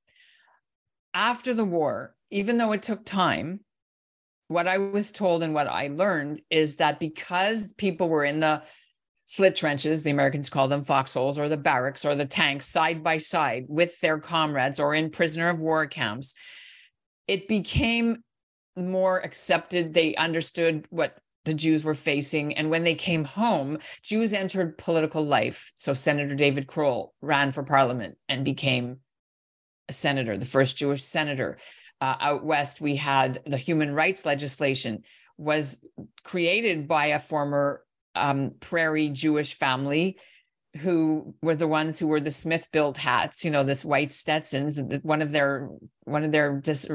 [1.12, 3.61] after the war, even though it took time,
[4.49, 8.62] what I was told and what I learned is that because people were in the
[9.27, 13.19] slit trenches, the Americans call them foxholes, or the barracks or the tanks side by
[13.19, 16.35] side with their comrades or in prisoner of war camps,
[17.27, 18.23] it became
[18.79, 19.95] more accepted.
[19.95, 22.57] They understood what the Jews were facing.
[22.57, 25.73] And when they came home, Jews entered political life.
[25.77, 28.99] So Senator David Croll ran for parliament and became
[29.88, 31.59] a senator, the first Jewish senator.
[32.01, 35.03] Uh, out west, we had the human rights legislation
[35.37, 35.83] was
[36.23, 37.83] created by a former
[38.14, 40.19] um, prairie Jewish family
[40.79, 44.81] who were the ones who were the Smithbilt hats, you know, this white Stetsons.
[45.03, 45.69] One of their
[46.05, 46.88] one of their dis,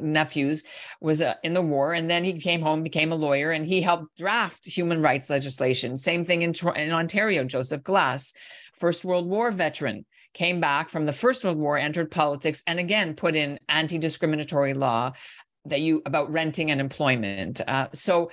[0.00, 0.64] nephews
[1.00, 3.82] was uh, in the war, and then he came home, became a lawyer, and he
[3.82, 5.96] helped draft human rights legislation.
[5.96, 7.44] Same thing in in Ontario.
[7.44, 8.32] Joseph Glass,
[8.78, 13.14] First World War veteran, came back from the First World War, entered politics, and again
[13.14, 15.12] put in anti-discriminatory law
[15.66, 17.60] that you about renting and employment.
[17.66, 18.30] Uh, so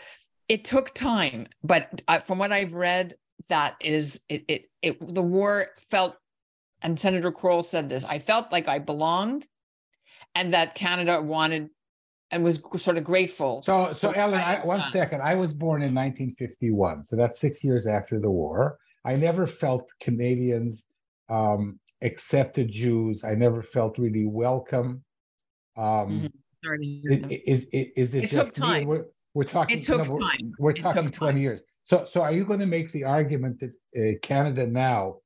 [0.47, 3.15] it took time, but uh, from what I've read,
[3.49, 6.15] that is it, it it the war felt
[6.81, 9.45] and Senator Croll said this, I felt like I belonged
[10.33, 11.69] and that Canada wanted
[12.31, 13.61] and was sort of grateful.
[13.61, 15.21] So so Ellin, I, one second.
[15.21, 17.05] I was born in 1951.
[17.05, 18.77] So that's 6 years after the war.
[19.05, 20.83] I never felt Canadians
[21.29, 23.23] um, accepted Jews.
[23.23, 25.03] I never felt really welcome.
[25.77, 26.27] Um, mm-hmm.
[26.63, 27.01] Sorry.
[27.05, 28.87] Is, is, is, it, it took time.
[29.33, 29.77] We're talking.
[29.77, 30.53] It took no, we're, time.
[30.59, 31.37] We're talking 20 time.
[31.37, 31.61] years.
[31.83, 35.17] So, so are you going to make the argument that uh, Canada now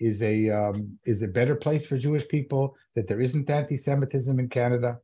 [0.00, 2.76] is a um, is a better place for Jewish people?
[2.94, 4.98] That there isn't anti-Semitism in Canada?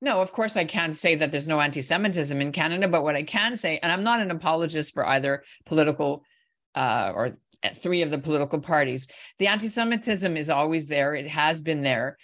[0.00, 3.22] No, of course I can't say that there's no anti-Semitism in Canada, but what I
[3.22, 6.24] can say, and I'm not an apologist for either political
[6.74, 7.32] uh, or
[7.74, 11.14] three of the political parties, the anti-Semitism is always there.
[11.14, 12.18] It has been there,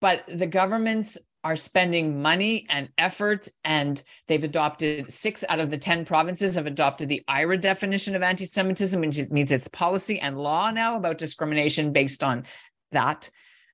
[0.00, 5.78] but the governments are spending money and effort, and they've adopted six out of the
[5.78, 10.70] 10 provinces have adopted the IHRA definition of anti-Semitism, which means it's policy and law
[10.70, 12.44] now about discrimination based on
[12.92, 13.30] that.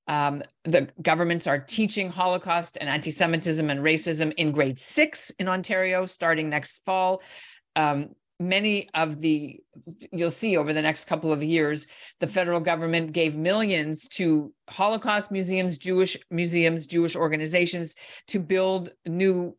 [0.06, 5.48] Um, the governments are teaching Holocaust and anti Semitism and racism in grade six in
[5.48, 7.22] Ontario starting next fall.
[7.76, 9.60] Um, many of the,
[10.12, 11.86] you'll see over the next couple of years,
[12.20, 17.94] the federal government gave millions to Holocaust museums, Jewish museums, Jewish organizations
[18.28, 19.56] to build new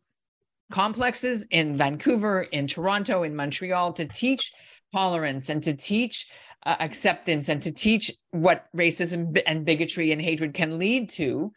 [0.70, 4.52] complexes in Vancouver, in Toronto, in Montreal to teach
[4.92, 6.26] tolerance and to teach
[6.64, 11.52] uh, acceptance and to teach what racism and bigotry and hatred can lead to.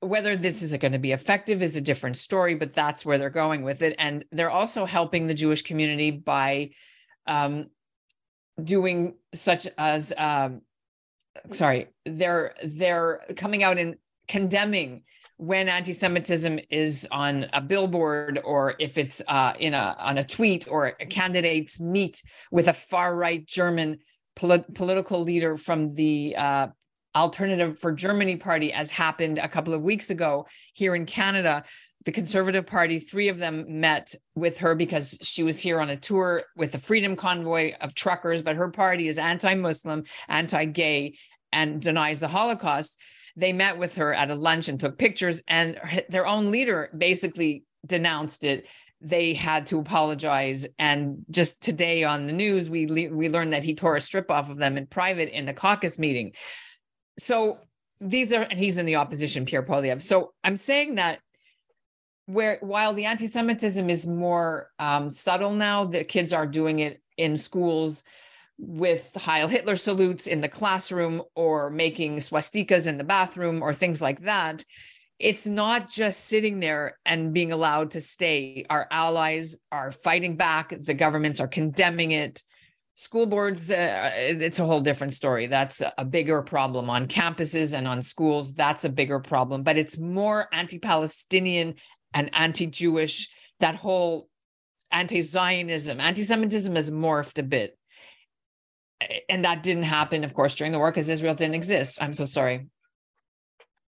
[0.00, 3.30] Whether this is going to be effective is a different story, but that's where they're
[3.30, 3.94] going with it.
[3.98, 6.70] And they're also helping the Jewish community by
[7.26, 7.70] um,
[8.62, 10.62] doing such as, um,
[11.52, 13.96] sorry, they're they're coming out and
[14.28, 15.02] condemning
[15.38, 20.66] when anti-Semitism is on a billboard or if it's uh, in a on a tweet
[20.68, 23.98] or a candidates meet with a far right German
[24.34, 26.68] polit- political leader from the uh,
[27.16, 31.64] Alternative for Germany party, as happened a couple of weeks ago here in Canada.
[32.04, 35.96] The Conservative Party, three of them met with her because she was here on a
[35.96, 41.16] tour with the Freedom Convoy of truckers, but her party is anti Muslim, anti gay,
[41.52, 42.98] and denies the Holocaust.
[43.34, 47.64] They met with her at a lunch and took pictures, and their own leader basically
[47.84, 48.66] denounced it
[49.00, 50.66] they had to apologize.
[50.78, 54.50] And just today on the news, we we learned that he tore a strip off
[54.50, 56.32] of them in private in the caucus meeting.
[57.18, 57.58] So
[58.00, 60.02] these are, and he's in the opposition, Pierre Poilievre.
[60.02, 61.20] So I'm saying that
[62.26, 67.36] where while the anti-Semitism is more um, subtle now, the kids are doing it in
[67.36, 68.04] schools
[68.58, 74.00] with Heil Hitler salutes in the classroom or making swastikas in the bathroom or things
[74.00, 74.64] like that
[75.18, 78.66] it's not just sitting there and being allowed to stay.
[78.68, 80.74] Our allies are fighting back.
[80.78, 82.42] The governments are condemning it.
[82.98, 85.48] School boards, uh, it's a whole different story.
[85.48, 88.54] That's a bigger problem on campuses and on schools.
[88.54, 91.74] That's a bigger problem, but it's more anti Palestinian
[92.14, 93.28] and anti Jewish.
[93.60, 94.30] That whole
[94.90, 97.78] anti Zionism, anti Semitism has morphed a bit.
[99.28, 102.02] And that didn't happen, of course, during the war because Israel didn't exist.
[102.02, 102.68] I'm so sorry.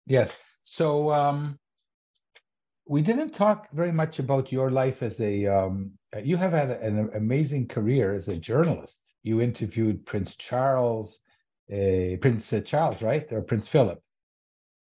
[0.07, 0.33] Yes.
[0.65, 1.59] So um,
[2.87, 5.47] we didn't talk very much about your life as a.
[5.47, 9.03] Um, you have had an amazing career as a journalist.
[9.23, 11.21] You interviewed Prince Charles,
[11.71, 14.01] uh, Prince Charles, right, or Prince Philip,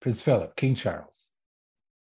[0.00, 1.28] Prince Philip, King Charles.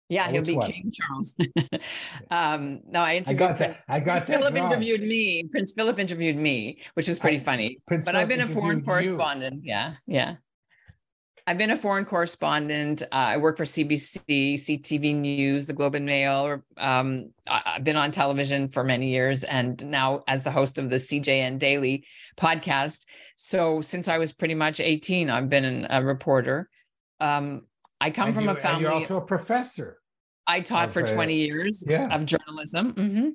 [0.09, 0.70] Yeah, he'll be one?
[0.70, 1.37] King Charles.
[2.31, 3.42] um, no, I interviewed.
[3.42, 3.85] I got that.
[3.88, 4.38] I got Prince that.
[4.38, 4.70] Philip wrong.
[4.70, 5.44] interviewed me.
[5.50, 7.79] Prince Philip interviewed me, which was pretty I, funny.
[7.87, 8.85] Prince but Philip I've been a foreign you.
[8.85, 9.62] correspondent.
[9.64, 10.37] Yeah, yeah.
[11.46, 13.02] I've been a foreign correspondent.
[13.02, 16.62] Uh, I work for CBC, CTV News, the Globe and Mail.
[16.78, 20.96] Um, I've been on television for many years and now as the host of the
[20.96, 22.07] CJN Daily
[22.38, 23.04] podcast.
[23.37, 26.70] So since I was pretty much 18, I've been a reporter.
[27.20, 27.66] Um,
[28.00, 28.83] I come and from you, a family.
[28.83, 29.98] you're also a professor.
[30.46, 32.14] I taught for 20 years yeah.
[32.14, 32.94] of journalism.
[32.94, 33.28] Mm-hmm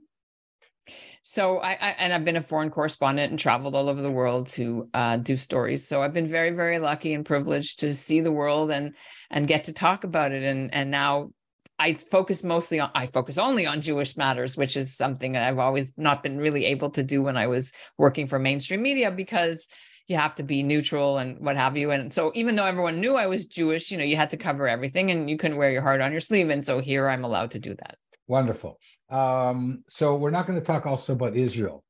[1.23, 4.47] so I, I, and I've been a foreign correspondent and traveled all over the world
[4.49, 5.87] to uh, do stories.
[5.87, 8.95] So I've been very, very lucky and privileged to see the world and
[9.29, 10.43] and get to talk about it.
[10.43, 11.31] And and now
[11.77, 15.93] I focus mostly on I focus only on Jewish matters, which is something I've always
[15.97, 19.67] not been really able to do when I was working for mainstream media because
[20.07, 21.91] you have to be neutral and what have you.
[21.91, 24.67] And so even though everyone knew I was Jewish, you know, you had to cover
[24.67, 26.49] everything and you couldn't wear your heart on your sleeve.
[26.49, 27.97] And so here I'm allowed to do that.
[28.27, 28.79] Wonderful.
[29.09, 31.83] Um, so we're not going to talk also about Israel,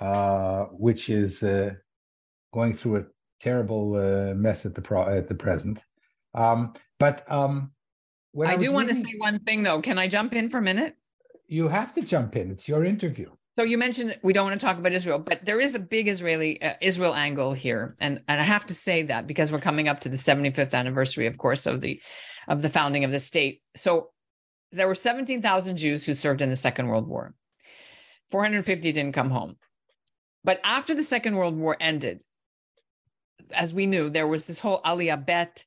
[0.00, 1.72] uh, which is uh,
[2.52, 3.04] going through a
[3.40, 5.78] terrible uh, mess at the pro- at the present.
[6.34, 7.72] Um, but um,
[8.42, 9.80] I, I do want reading, to say one thing though.
[9.80, 10.96] Can I jump in for a minute?
[11.46, 12.50] You have to jump in.
[12.50, 13.30] It's your interview.
[13.56, 16.08] So you mentioned we don't want to talk about Israel, but there is a big
[16.08, 19.86] Israeli uh, Israel angle here, and and I have to say that because we're coming
[19.86, 22.00] up to the 75th anniversary, of course, of the
[22.48, 23.62] of the founding of the state.
[23.76, 24.10] So
[24.74, 27.34] there were 17,000 Jews who served in the Second World War.
[28.30, 29.56] 450 didn't come home.
[30.42, 32.22] But after the Second World War ended,
[33.54, 35.64] as we knew, there was this whole Aliyah Bet,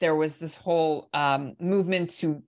[0.00, 2.42] there was this whole um, movement to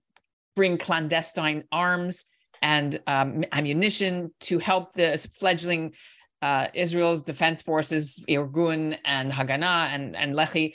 [0.55, 2.25] bring clandestine arms
[2.61, 5.93] and um, ammunition to help the fledgling
[6.41, 10.73] uh, Israel's defense forces, Irgun and Haganah and, and Lehi,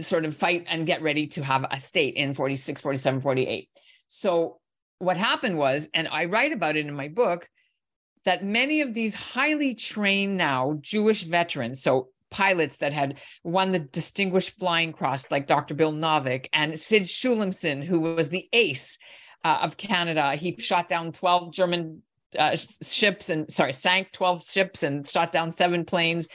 [0.00, 3.68] sort of fight and get ready to have a state in 46, 47, 48.
[4.06, 4.60] So
[4.98, 7.48] what happened was, and I write about it in my book,
[8.24, 13.78] that many of these highly trained now Jewish veterans, so pilots that had won the
[13.78, 15.74] Distinguished Flying Cross, like Dr.
[15.74, 18.98] Bill Novick and Sid Shulemson, who was the ace
[19.44, 20.34] uh, of Canada.
[20.34, 22.02] He shot down 12 German
[22.38, 26.28] uh, ships and, sorry, sank 12 ships and shot down seven planes.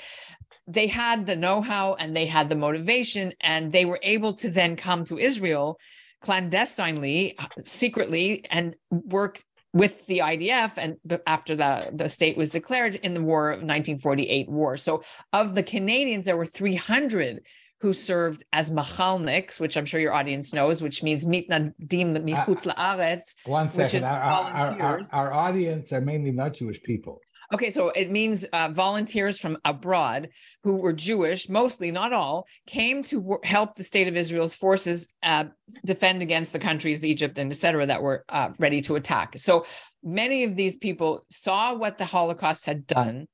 [0.66, 4.50] They had the know how and they had the motivation, and they were able to
[4.50, 5.78] then come to Israel
[6.24, 9.44] clandestinely, uh, secretly, and work
[9.74, 14.50] with the IDF and after the, the state was declared in the war of 1948
[14.50, 14.78] war.
[14.78, 17.42] So of the Canadians, there were 300
[17.82, 21.76] who served as machalniks, which I'm sure your audience knows, which means mitnadim
[22.24, 23.36] michutz la'aretz,
[23.76, 25.10] which is our, volunteers.
[25.12, 27.20] Our, our, our, audience are mainly not Jewish people.
[27.54, 30.30] Okay, so it means uh, volunteers from abroad
[30.64, 35.08] who were Jewish, mostly, not all, came to w- help the state of Israel's forces
[35.22, 35.46] uh,
[35.86, 39.38] defend against the countries, Egypt and etc., that were uh, ready to attack.
[39.38, 39.68] So
[40.04, 43.28] many of these people saw what the Holocaust had done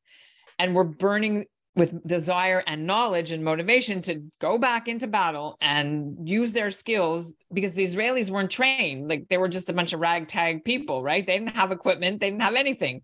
[0.58, 1.46] and were burning
[1.78, 7.36] with desire and knowledge and motivation to go back into battle and use their skills
[7.54, 9.08] because the Israelis weren't trained.
[9.08, 11.26] Like they were just a bunch of ragtag people, right?
[11.26, 13.02] They didn't have equipment, they didn't have anything.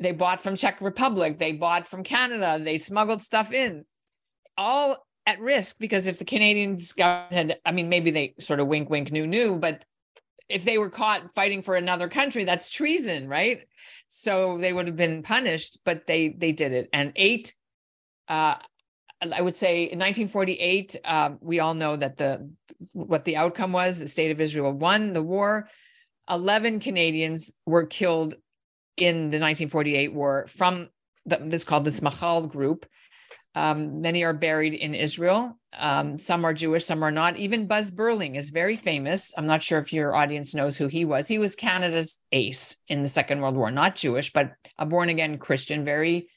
[0.00, 3.84] They bought from Czech Republic, they bought from Canada, they smuggled stuff in,
[4.56, 4.96] all
[5.26, 9.10] at risk because if the Canadians had, I mean, maybe they sort of wink, wink,
[9.12, 9.84] knew, knew, but
[10.48, 13.60] if they were caught fighting for another country, that's treason, right?
[14.08, 16.88] So they would have been punished, but they they did it.
[16.92, 17.54] And eight,
[18.28, 18.54] uh,
[19.20, 22.50] I would say in 1948, um, we all know that the
[22.92, 23.98] what the outcome was.
[23.98, 25.68] The state of Israel won the war.
[26.30, 28.34] Eleven Canadians were killed
[29.00, 30.88] in the 1948 war from
[31.26, 32.86] the, this called the Machal group.
[33.54, 35.58] Um, many are buried in Israel.
[35.76, 37.36] Um, some are Jewish, some are not.
[37.36, 39.32] Even Buzz Beurling is very famous.
[39.36, 41.28] I'm not sure if your audience knows who he was.
[41.28, 45.38] He was Canada's ace in the Second World War, not Jewish, but a born again
[45.38, 46.28] Christian, very,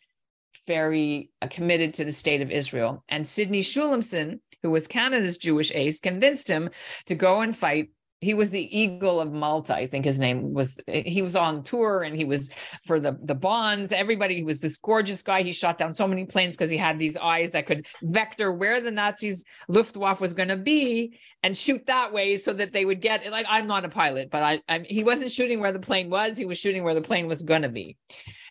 [0.68, 3.04] very uh, committed to the state of Israel.
[3.08, 6.70] And Sidney Shulemson, who was Canada's Jewish ace, convinced him
[7.06, 7.90] to go and fight
[8.22, 12.04] he was the eagle of malta i think his name was he was on tour
[12.04, 12.52] and he was
[12.86, 13.92] for the the bonds.
[13.92, 15.44] Everybody he was this gorgeous guy.
[15.44, 18.82] He shot down so many planes because he had these eyes that could vector where
[18.82, 23.02] the nazis luftwaffe was going to be and shoot that way so that they would
[23.02, 26.10] get like i'm not a pilot but i I'm, he wasn't shooting where the plane
[26.10, 26.38] was.
[26.38, 27.98] He was shooting where the plane was going to be.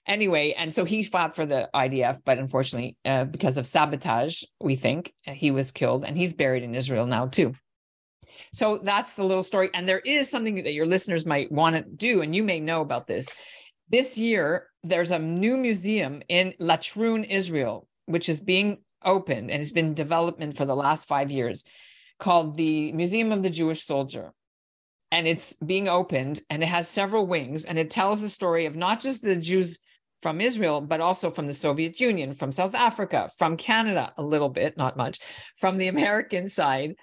[0.07, 4.75] Anyway and so he fought for the idf but unfortunately uh, because of sabotage we
[4.75, 7.55] think he was killed and he's buried in israel now too
[8.53, 9.71] so that's the little story.
[9.75, 12.81] And there is something that your listeners might want to do, and you may know
[12.81, 13.29] about this.
[13.89, 19.73] This year, there's a new museum in Latrun, Israel, which is being opened and has
[19.73, 21.65] been in development for the last five years
[22.19, 24.33] called the Museum of the Jewish Soldier.
[25.11, 28.77] And it's being opened and it has several wings and it tells the story of
[28.77, 29.79] not just the Jews
[30.23, 34.51] from Israel, but also from the Soviet Union, from South Africa, from Canada, a little
[34.51, 35.19] bit, not much,
[35.57, 36.95] from the American side,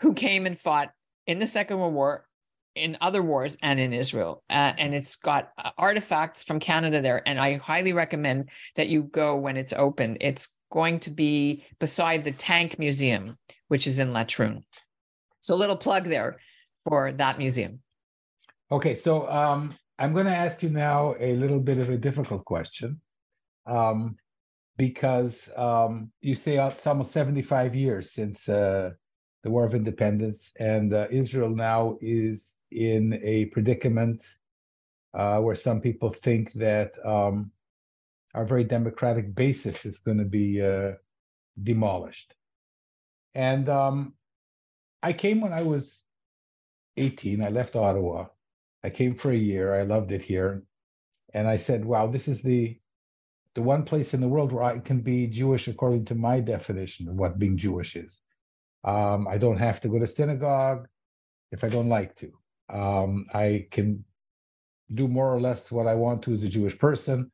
[0.00, 0.90] who came and fought
[1.26, 2.26] in the Second World War,
[2.74, 4.42] in other wars, and in Israel.
[4.50, 7.26] Uh, and it's got uh, artifacts from Canada there.
[7.26, 10.18] And I highly recommend that you go when it's open.
[10.20, 13.36] It's going to be beside the Tank Museum,
[13.68, 14.62] which is in Latrun.
[15.40, 16.38] So a little plug there
[16.84, 17.80] for that museum.
[18.70, 22.44] Okay, so um, I'm going to ask you now a little bit of a difficult
[22.44, 23.00] question.
[23.66, 24.16] Um,
[24.76, 28.90] because um, you say it's almost 75 years since uh,
[29.46, 34.20] the War of Independence, and uh, Israel now is in a predicament
[35.14, 37.52] uh, where some people think that um,
[38.34, 40.94] our very democratic basis is going to be uh,
[41.62, 42.34] demolished.
[43.36, 44.14] And um,
[45.00, 46.02] I came when I was
[46.96, 47.40] 18.
[47.40, 48.26] I left Ottawa.
[48.82, 49.80] I came for a year.
[49.80, 50.64] I loved it here,
[51.34, 52.80] and I said, "Wow, this is the
[53.54, 57.08] the one place in the world where I can be Jewish according to my definition
[57.08, 58.25] of what being Jewish is."
[58.86, 60.86] Um, I don't have to go to synagogue
[61.52, 62.32] if I don't like to.
[62.72, 64.04] Um, I can
[64.94, 67.30] do more or less what I want to as a Jewish person,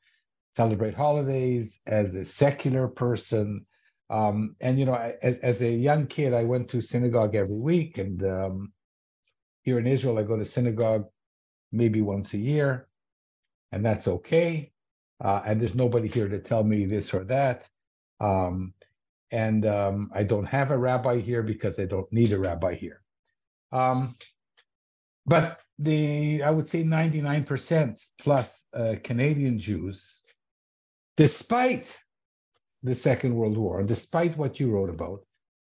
[0.50, 3.66] celebrate holidays as a secular person.
[4.09, 7.98] Um, and, you know, as, as, a young kid, I went to synagogue every week.
[7.98, 8.72] And um,
[9.62, 11.05] here in Israel, I go to synagogue
[11.70, 12.88] maybe once a year,
[13.70, 14.70] and that's okay.
[15.22, 17.64] Uh, and there's nobody here to tell me this or that.
[18.20, 18.74] Um,
[19.33, 23.01] and um, I don't have a rabbi here because I don't need a rabbi here.
[23.72, 24.16] Um,
[25.26, 30.22] but the I would say 99% plus uh, Canadian Jews,
[31.16, 31.87] despite
[32.83, 35.24] the Second World War, despite what you wrote about,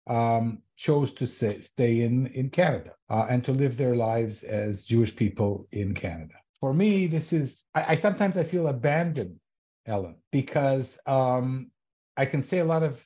[0.07, 4.83] um, chose to say, stay in, in Canada uh, and to live their lives as
[4.83, 6.33] Jewish people in Canada.
[6.59, 9.39] For me, this is, I, I sometimes I feel abandoned,
[9.87, 11.71] Ellin, because um,
[12.17, 12.99] I can say a lot of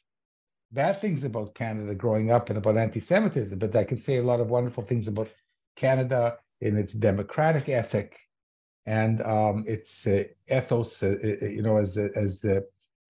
[0.71, 4.39] bad things about Canada growing up and about anti-Semitism, but I can say a lot
[4.39, 5.29] of wonderful things about
[5.75, 8.17] Canada in its democratic ethic
[8.85, 12.43] and um, its uh, ethos, uh, uh you know, as as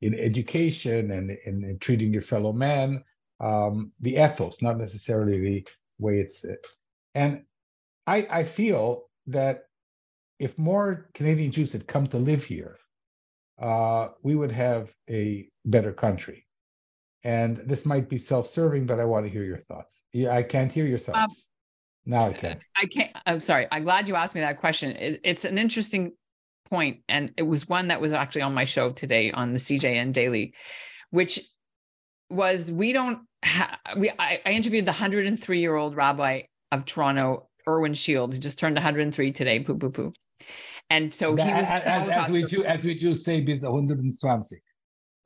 [0.02, 3.04] in education and in, in, treating your fellow man,
[3.40, 5.66] um, the ethos, not necessarily the
[6.00, 6.44] way it's.
[6.44, 6.56] Uh,
[7.16, 7.44] and
[8.08, 9.66] I, I feel that
[10.40, 12.78] if more Canadian Jews had come to live here,
[13.62, 16.46] uh, we would have a better country.
[17.24, 19.96] And this might be self-serving, but I want to hear your thoughts.
[20.14, 21.34] Yeah, I can't hear your um, thoughts.
[21.34, 21.38] Um,
[22.06, 22.60] now I can.
[22.76, 23.12] I can't.
[23.26, 23.68] I'm sorry.
[23.72, 24.92] I'm glad you asked me that question.
[24.92, 26.14] It, it's an interesting
[26.70, 30.14] point, and it was one that was actually on my show today on the CJN
[30.14, 30.54] Daily,
[31.12, 31.40] which
[32.30, 33.78] was we don't have.
[33.98, 38.58] We I, I interviewed the 103 year old rabbi of Toronto, Erwin Schild, who just
[38.58, 39.60] turned 103 today.
[39.60, 40.14] Poo poo poo.
[40.90, 44.62] And so he was as, as, as we do, as we do say, bis 120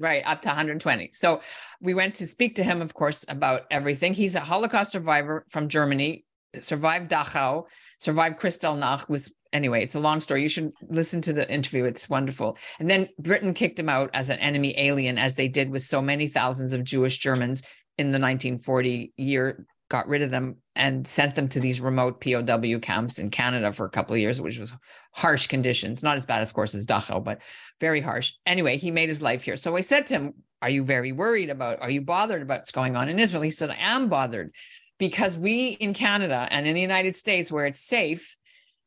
[0.04, 1.42] right up to 120 so
[1.82, 5.68] we went to speak to him of course about everything he's a holocaust survivor from
[5.68, 6.26] germany
[6.60, 7.66] survived Dachau,
[8.00, 10.42] survived Kristallnacht was anyway, it's a long story.
[10.42, 11.86] You should listen to the interview.
[11.86, 12.58] It's wonderful.
[12.80, 16.02] And then Britain kicked him out as an enemy alien, as they did with so
[16.02, 17.62] many thousands of Jewish Germans
[17.98, 22.80] in the 1940 year, got rid of them and sent them to these remote POW
[22.80, 24.74] camps in Canada for a couple of years, which was
[25.12, 26.02] harsh conditions.
[26.02, 27.42] Not as bad, of course, as Dachau, but
[27.80, 28.34] very harsh.
[28.46, 29.56] Anyway, he made his life here.
[29.56, 32.72] So I said to him, Are you very worried about, are you bothered about what's
[32.72, 33.44] going on in Israel?
[33.44, 34.52] He said, I am bothered
[34.98, 38.36] because we in Canada and in the United States, where it's safe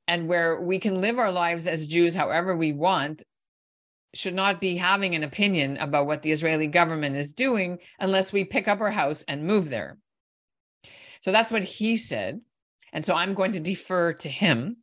[0.09, 3.23] and where we can live our lives as Jews however we want,
[4.15, 8.45] should not be having an opinion about what the Israeli government is doing unless we
[8.45, 9.99] pick up our house and move there.
[11.27, 12.41] So that's what he said.
[12.93, 14.77] And so I'm going to defer to him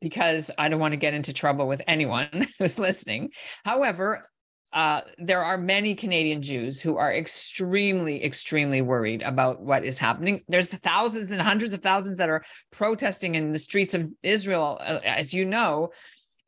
[0.00, 3.30] because I don't want to get into trouble with anyone who's listening.
[3.64, 4.30] However,
[4.72, 10.44] uh, there are many Canadian Jews who are extremely, extremely worried about what is happening.
[10.46, 15.00] There's thousands and hundreds of thousands that are protesting in the streets of Israel, uh,
[15.04, 15.88] as you know,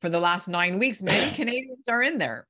[0.00, 1.02] for the last nine weeks.
[1.02, 2.46] Many Canadians are in there.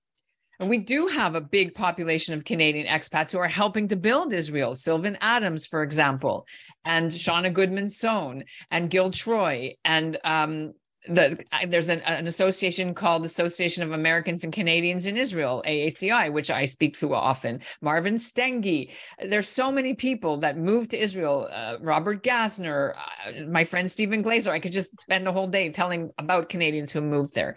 [0.60, 4.34] And we do have a big population of Canadian expats who are helping to build
[4.34, 4.74] Israel.
[4.74, 6.46] Sylvan Adams, for example,
[6.84, 10.74] and Shauna Goodman Sohn, and Gil Troy, and um,
[11.08, 16.50] the there's an, an, association called Association of Americans and Canadians in Israel, AACI, which
[16.50, 17.60] I speak to often.
[17.80, 18.90] Marvin Stengi.
[19.26, 21.48] There's so many people that moved to Israel.
[21.50, 24.50] Uh, Robert Gassner, uh, my friend Stephen Glazer.
[24.50, 27.56] I could just spend the whole day telling about Canadians who moved there.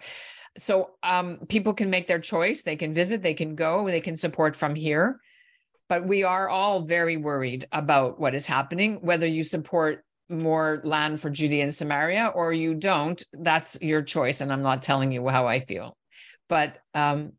[0.56, 2.62] So um, people can make their choice.
[2.62, 3.22] They can visit.
[3.22, 3.86] They can go.
[3.86, 5.20] They can support from here.
[5.88, 8.98] But we are all very worried about what is happening.
[9.02, 14.40] Whether you support more land for Judea and Samaria or you don't, that's your choice.
[14.40, 15.96] And I'm not telling you how I feel.
[16.48, 17.32] But um,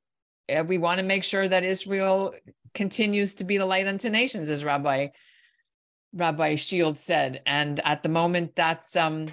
[0.66, 2.34] we want to make sure that Israel
[2.74, 5.08] continues to be the light unto nations, as Rabbi
[6.14, 7.42] Rabbi Schild said.
[7.46, 9.30] And at the moment, that's um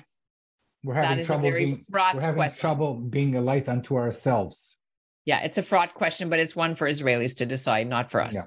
[0.85, 2.61] we're having trouble being, we're having question.
[2.61, 4.77] trouble being a light unto ourselves.
[5.25, 8.35] Yeah, it's a fraught question, but it's one for Israelis to decide, not for us.
[8.35, 8.43] Yeah.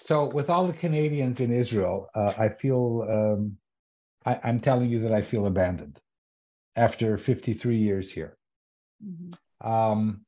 [0.00, 3.56] So, with all the Canadians in Israel, uh, I feel um,
[4.24, 6.00] I, am telling you that I feel abandoned
[6.76, 8.36] after 53 years here
[9.04, 9.68] mm-hmm.
[9.68, 10.24] um,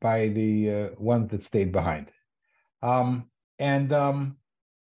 [0.00, 2.10] by the uh, ones that stayed behind.
[2.82, 4.36] Um, and um,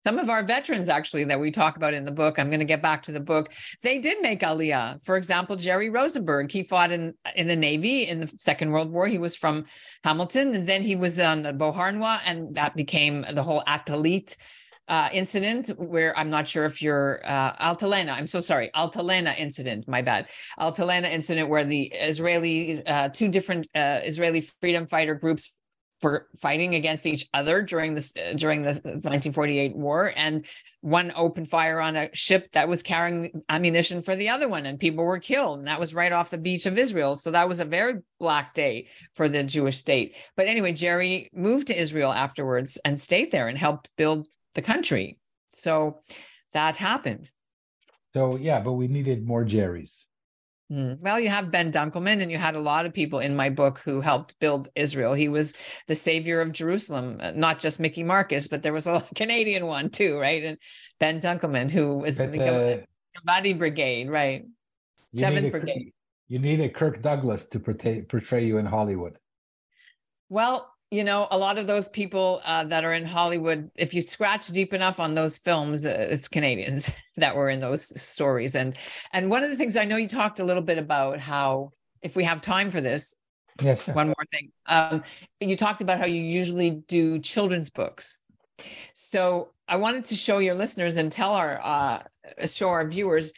[0.10, 2.66] some of our veterans, actually, that we talk about in the book, I'm going to
[2.66, 3.54] get back to the book.
[3.84, 5.06] They did make Aliyah.
[5.06, 9.06] For example, Jerry Rosenberg, he fought in in the Navy in the Second World War.
[9.06, 9.66] He was from
[10.04, 14.36] Hamilton, and then he was on the Beauharnois, and that became the whole Atalit
[14.88, 18.14] uh, incident where I'm not sure if you're uh, Altalena.
[18.14, 19.88] I'm so sorry, Altalena incident.
[19.88, 20.26] My bad.
[20.60, 25.52] Altalena incident where the Israeli uh, two different uh, Israeli freedom fighter groups
[26.02, 30.46] for fighting against each other during this uh, during the 1948 uh, war and
[30.82, 34.80] one opened fire on a ship that was carrying ammunition for the other one and
[34.80, 37.60] people were killed and that was right off the beach of Israel so that was
[37.60, 42.78] a very black day for the Jewish state but anyway Jerry moved to Israel afterwards
[42.86, 45.18] and stayed there and helped build the country.
[45.54, 46.02] So
[46.54, 47.30] that happened.
[48.14, 49.99] So yeah, but we needed more Jerry's.
[50.72, 51.00] Mm.
[51.00, 53.80] Well, you have Ben Dunkelman, and you had a lot of people in my book
[53.80, 55.14] who helped build Israel.
[55.14, 55.56] He was
[55.88, 59.90] the savior of Jerusalem, uh, not just Mickey Marcus, but there was a Canadian one
[59.90, 60.44] too, right?
[60.44, 60.58] And
[61.00, 62.84] Ben Dunkelman, who was but, the
[63.26, 64.46] uh, Brigade, right?
[65.12, 65.94] Seventh Brigade.
[66.28, 69.18] You need a Kirk Douglas to portray, portray you in Hollywood.
[70.30, 74.02] Well, you know, a lot of those people uh, that are in Hollywood, if you
[74.02, 78.56] scratch deep enough on those films, uh, it's Canadians that were in those stories.
[78.56, 78.76] And
[79.14, 81.72] and one of the things I know you talked a little bit about how,
[82.02, 83.16] if we have time for this,
[83.62, 84.52] yes, one more thing.
[84.66, 85.04] Um,
[85.40, 88.18] you talked about how you usually do children's books.
[88.94, 92.00] So I wanted to show your listeners and tell our uh,
[92.46, 93.32] show our viewers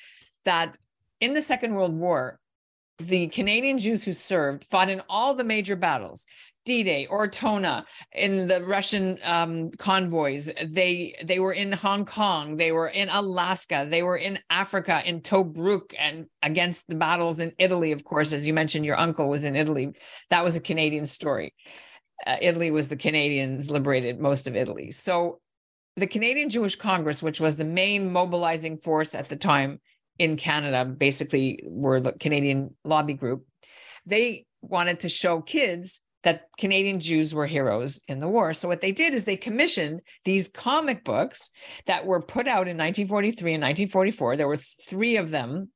[0.45, 0.77] that
[1.19, 2.39] in the Second World War,
[2.97, 6.25] the Canadian Jews who served fought in all the major battles.
[6.65, 10.51] D-Day, Ortona, in the Russian um, convoys.
[10.63, 12.57] They they were in Hong Kong.
[12.57, 13.87] They were in Alaska.
[13.89, 17.91] They were in Africa, in Tobruk, and against the battles in Italy.
[17.91, 19.93] Of course, as you mentioned, your uncle was in Italy.
[20.29, 21.55] That was a Canadian story.
[22.25, 24.91] Uh, Italy was the Canadians liberated most of Italy.
[24.91, 25.39] So,
[25.95, 29.81] the Canadian Jewish Congress, which was the main mobilizing force at the time
[30.19, 33.45] in Canada, basically were the Canadian lobby group.
[34.05, 38.53] They wanted to show kids that Canadian Jews were heroes in the war.
[38.53, 41.49] So what they did is they commissioned these comic books
[41.87, 44.37] that were put out in 1943 and 1944.
[44.37, 45.69] There were three of them.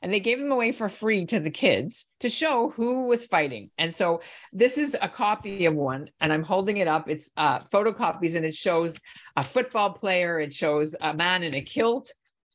[0.00, 3.70] And they gave them away for free to the kids to show who was fighting.
[3.78, 4.22] And so
[4.52, 7.08] this is a copy of one, and I'm holding it up.
[7.08, 9.00] It's uh, photocopies, and it shows
[9.36, 10.38] a football player.
[10.38, 12.12] It shows a man in a kilt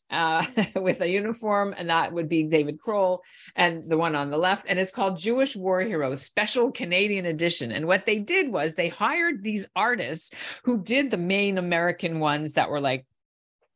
[0.09, 0.45] uh,
[0.75, 3.21] with a uniform, and that would be David Croll,
[3.55, 4.65] and the one on the left.
[4.67, 7.71] And it's called Jewish War Heroes Special Canadian Edition.
[7.71, 10.31] And what they did was they hired these artists
[10.63, 13.05] who did the main American ones that were like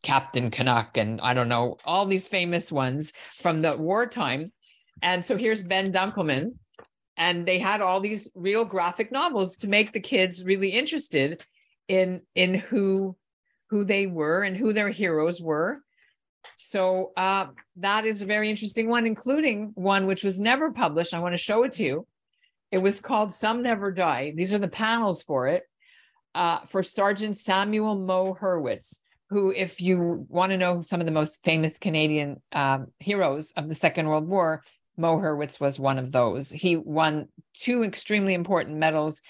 [0.04, 4.52] Captain Canuck and I don't know, all these famous ones from the wartime.
[5.02, 6.54] And so here's Ben Dunkelman.
[7.20, 11.44] And they had all these real graphic novels to make the kids really interested
[11.88, 13.16] in in who
[13.70, 15.82] who they were and who their heroes were
[16.56, 21.14] so uh, that is a very interesting one, including one which was never published.
[21.14, 22.08] I want to show it to you.
[22.72, 24.34] It was called Some Never Die.
[24.36, 25.64] These are the panels for it
[26.36, 31.12] uh, for Sergeant Samuel Moe Hurwitz, who, if you want to know some of the
[31.12, 34.64] most famous Canadian um, heroes of the Second World War,
[34.98, 36.52] Moe Hurwitz was one of those.
[36.52, 39.22] He won two extremely important medals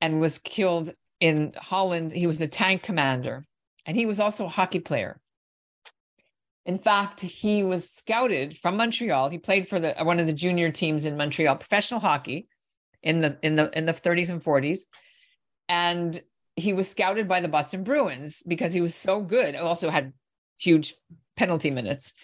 [0.00, 2.12] and was killed in Holland.
[2.12, 3.44] He was a tank commander,
[3.86, 5.20] and he was also a hockey player.
[6.66, 9.30] In fact, he was scouted from Montreal.
[9.30, 12.48] He played for the one of the junior teams in Montreal, professional hockey,
[13.04, 14.80] in the in the in the 30s and 40s,
[15.68, 16.20] and
[16.56, 19.54] he was scouted by the Boston Bruins because he was so good.
[19.54, 20.12] Also had
[20.58, 20.94] huge
[21.36, 22.14] penalty minutes,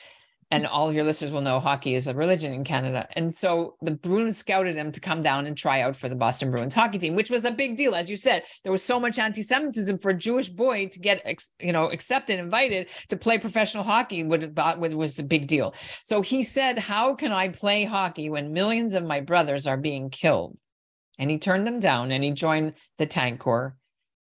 [0.52, 3.08] and all of your listeners will know hockey is a religion in Canada.
[3.14, 6.50] And so the Bruins scouted him to come down and try out for the Boston
[6.50, 7.94] Bruins hockey team, which was a big deal.
[7.94, 11.26] As you said, there was so much anti-Semitism for a Jewish boy to get,
[11.58, 15.74] you know, accepted, invited to play professional hockey was a big deal.
[16.04, 20.10] So he said, how can I play hockey when millions of my brothers are being
[20.10, 20.58] killed?
[21.18, 23.76] And he turned them down and he joined the tank corps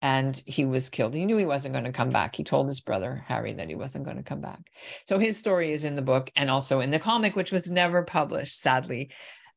[0.02, 1.14] and he was killed.
[1.14, 2.36] He knew he wasn't going to come back.
[2.36, 4.60] He told his brother Harry that he wasn't going to come back.
[5.06, 8.04] So his story is in the book and also in the comic, which was never
[8.04, 9.10] published, sadly.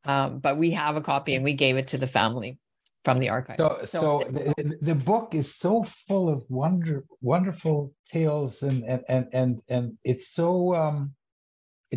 [0.05, 2.59] Um, but we have a copy and we gave it to the family
[3.05, 3.59] from the archives.
[3.59, 9.03] So, so, so the, the, book is so full of wonder, wonderful tales, and and
[9.09, 11.15] and and and it's so um,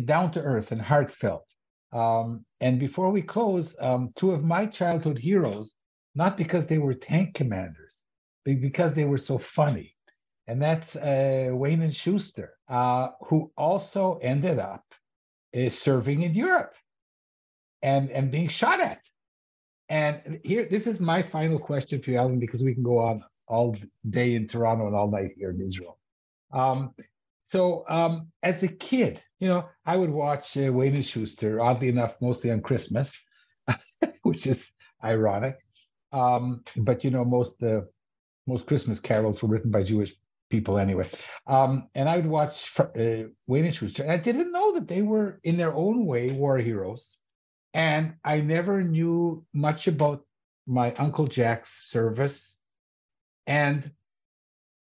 [0.04, 1.46] down to earth and heartfelt.
[1.92, 5.70] Um, and before we close, um, two of my childhood heroes,
[6.14, 7.83] not because they were tank commanders
[8.44, 9.94] because they were so funny.
[10.46, 14.84] And that's uh, Wayne and Shuster, uh, who also ended up
[15.56, 16.74] uh, serving in Europe
[17.82, 19.00] and, and being shot at.
[19.88, 23.24] And here, this is my final question to you, Alan, because we can go on
[23.46, 23.76] all
[24.10, 25.98] day in Toronto and all night here in Israel.
[26.52, 26.94] Um,
[27.40, 31.88] so, um, as a kid, you know, I would watch uh, Wayne and Shuster, oddly
[31.88, 33.12] enough, mostly on Christmas,
[34.22, 34.70] which is
[35.02, 35.58] ironic.
[36.12, 37.82] Um, but you know, most uh,
[38.46, 40.14] most Christmas carols were written by Jewish
[40.50, 41.10] people anyway.
[41.46, 45.02] Um, and I would watch uh, Wayne and Shuster, and I didn't know that they
[45.02, 47.16] were in their own way war heroes.
[47.72, 50.24] And I never knew much about
[50.66, 52.56] my Uncle Jack's service.
[53.46, 53.90] And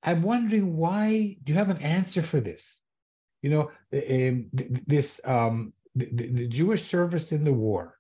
[0.03, 1.37] I'm wondering why.
[1.43, 2.79] Do you have an answer for this?
[3.43, 4.51] You know, um,
[4.87, 7.99] this um, the, the Jewish service in the war,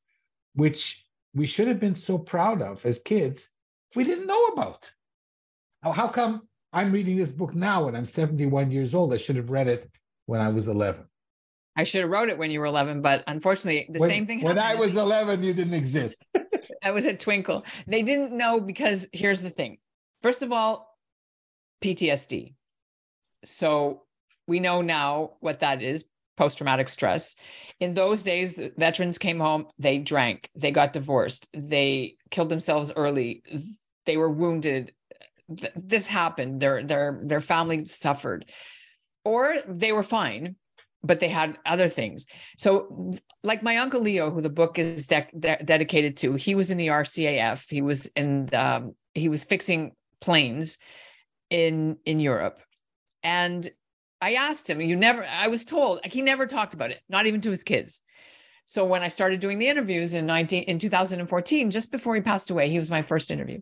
[0.55, 1.05] which
[1.35, 3.49] we should have been so proud of as kids,
[3.95, 4.91] we didn't know about.
[5.83, 9.15] How come I'm reading this book now and I'm 71 years old?
[9.15, 9.89] I should have read it
[10.27, 11.05] when I was 11.
[11.77, 14.41] I should have wrote it when you were 11, but unfortunately, the when, same thing.
[14.41, 16.17] When I was 11, you didn't exist.
[16.83, 17.65] I was a Twinkle.
[17.87, 19.79] They didn't know because here's the thing.
[20.23, 20.97] First of all,
[21.85, 22.55] PTSD.
[23.45, 24.05] So
[24.49, 26.07] we know now what that is.
[26.37, 27.35] post traumatic stress.
[27.81, 33.43] In those days, veterans came home, they drank, they got divorced, they killed themselves early,
[34.05, 34.93] they were wounded.
[35.49, 36.61] This happened.
[36.61, 38.47] Their their their family suffered,
[39.25, 40.57] or they were fine,
[41.03, 42.27] but they had other things.
[42.59, 46.71] So, like my uncle Leo, who the book is de- de- dedicated to, he was
[46.71, 47.71] in the RCAF.
[47.71, 50.79] He was in um, he was fixing planes
[51.51, 52.61] in in Europe,
[53.23, 53.71] and
[54.21, 57.27] I asked him, you never, I was told like he never talked about it, not
[57.27, 58.01] even to his kids.
[58.65, 62.51] So when I started doing the interviews in 19 in 2014, just before he passed
[62.51, 63.61] away, he was my first interview.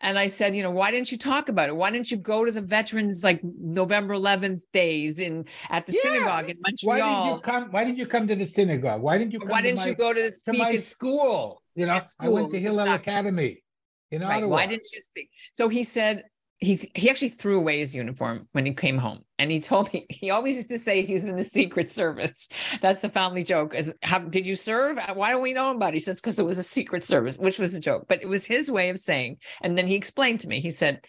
[0.00, 1.76] And I said, you know, why didn't you talk about it?
[1.76, 6.00] Why didn't you go to the veterans like November 11th days in at the yeah.
[6.02, 6.98] synagogue in Montreal?
[6.98, 7.72] Why didn't you come?
[7.72, 9.02] Why didn't you come to the synagogue?
[9.02, 11.62] Why didn't you Why didn't my, you go to, the to my school?
[11.74, 13.12] You know, school, I went to Hillel exactly.
[13.12, 13.62] Academy
[14.10, 14.46] in right.
[14.46, 15.30] Why didn't you speak?
[15.54, 16.24] So he said,
[16.64, 20.06] he he actually threw away his uniform when he came home and he told me
[20.08, 22.48] he always used to say he was in the secret service.
[22.80, 24.98] That's the family joke is how did you serve?
[25.14, 25.94] Why don't we know about it?
[25.94, 28.46] He says because it was a secret service which was a joke but it was
[28.46, 31.04] his way of saying and then he explained to me he said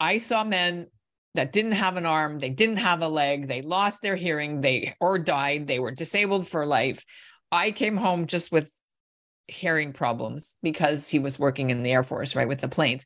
[0.00, 0.88] i saw men
[1.34, 4.94] that didn't have an arm they didn't have a leg they lost their hearing they
[5.00, 7.04] or died they were disabled for life.
[7.50, 8.72] I came home just with
[9.46, 13.04] hearing problems because he was working in the air force right with the planes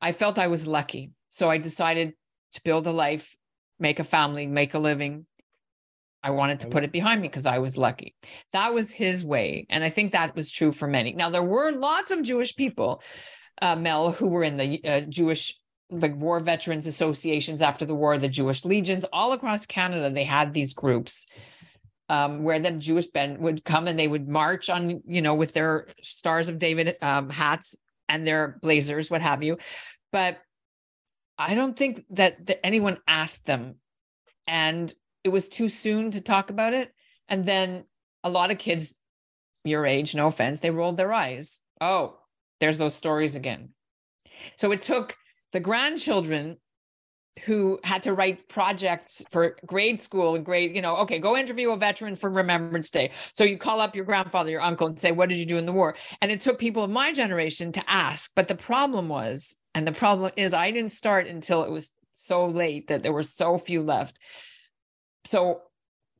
[0.00, 1.12] I felt I was lucky.
[1.28, 2.14] So I decided
[2.52, 3.36] to build a life,
[3.78, 5.26] make a family, make a living.
[6.22, 8.16] I wanted to put it behind me because I was lucky.
[8.52, 9.66] That was his way.
[9.70, 11.12] And I think that was true for many.
[11.12, 13.02] Now, there were lots of Jewish people,
[13.62, 15.54] uh, Mel, who were in the uh, Jewish
[15.90, 20.10] like war veterans associations after the war, the Jewish legions, all across Canada.
[20.10, 21.26] They had these groups
[22.08, 25.52] um, where the Jewish men would come and they would march on, you know, with
[25.52, 27.76] their Stars of David um, hats
[28.08, 29.58] and their blazers, what have you.
[30.12, 30.38] But
[31.38, 33.76] I don't think that, that anyone asked them.
[34.46, 34.92] And
[35.24, 36.92] it was too soon to talk about it.
[37.28, 37.84] And then
[38.24, 38.94] a lot of kids
[39.64, 41.60] your age, no offense, they rolled their eyes.
[41.80, 42.18] Oh,
[42.60, 43.70] there's those stories again.
[44.56, 45.16] So it took
[45.52, 46.58] the grandchildren
[47.44, 51.70] who had to write projects for grade school and grade, you know, okay, go interview
[51.70, 53.10] a veteran for Remembrance Day.
[53.32, 55.66] So you call up your grandfather, your uncle, and say, What did you do in
[55.66, 55.96] the war?
[56.20, 58.32] And it took people of my generation to ask.
[58.34, 62.46] But the problem was, and the problem is, I didn't start until it was so
[62.46, 64.18] late that there were so few left.
[65.24, 65.62] So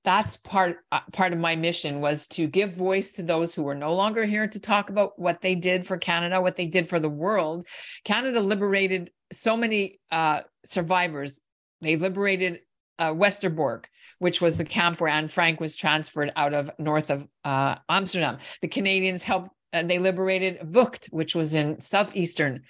[0.04, 3.74] that's part uh, part of my mission was to give voice to those who were
[3.74, 7.00] no longer here to talk about what they did for Canada, what they did for
[7.00, 7.66] the world.
[8.04, 11.40] Canada liberated so many uh, survivors.
[11.80, 12.60] They liberated
[12.98, 13.84] uh, Westerbork,
[14.18, 18.38] which was the camp where Anne Frank was transferred out of north of uh, Amsterdam.
[18.62, 22.62] The Canadians helped, uh, they liberated Vught, which was in southeastern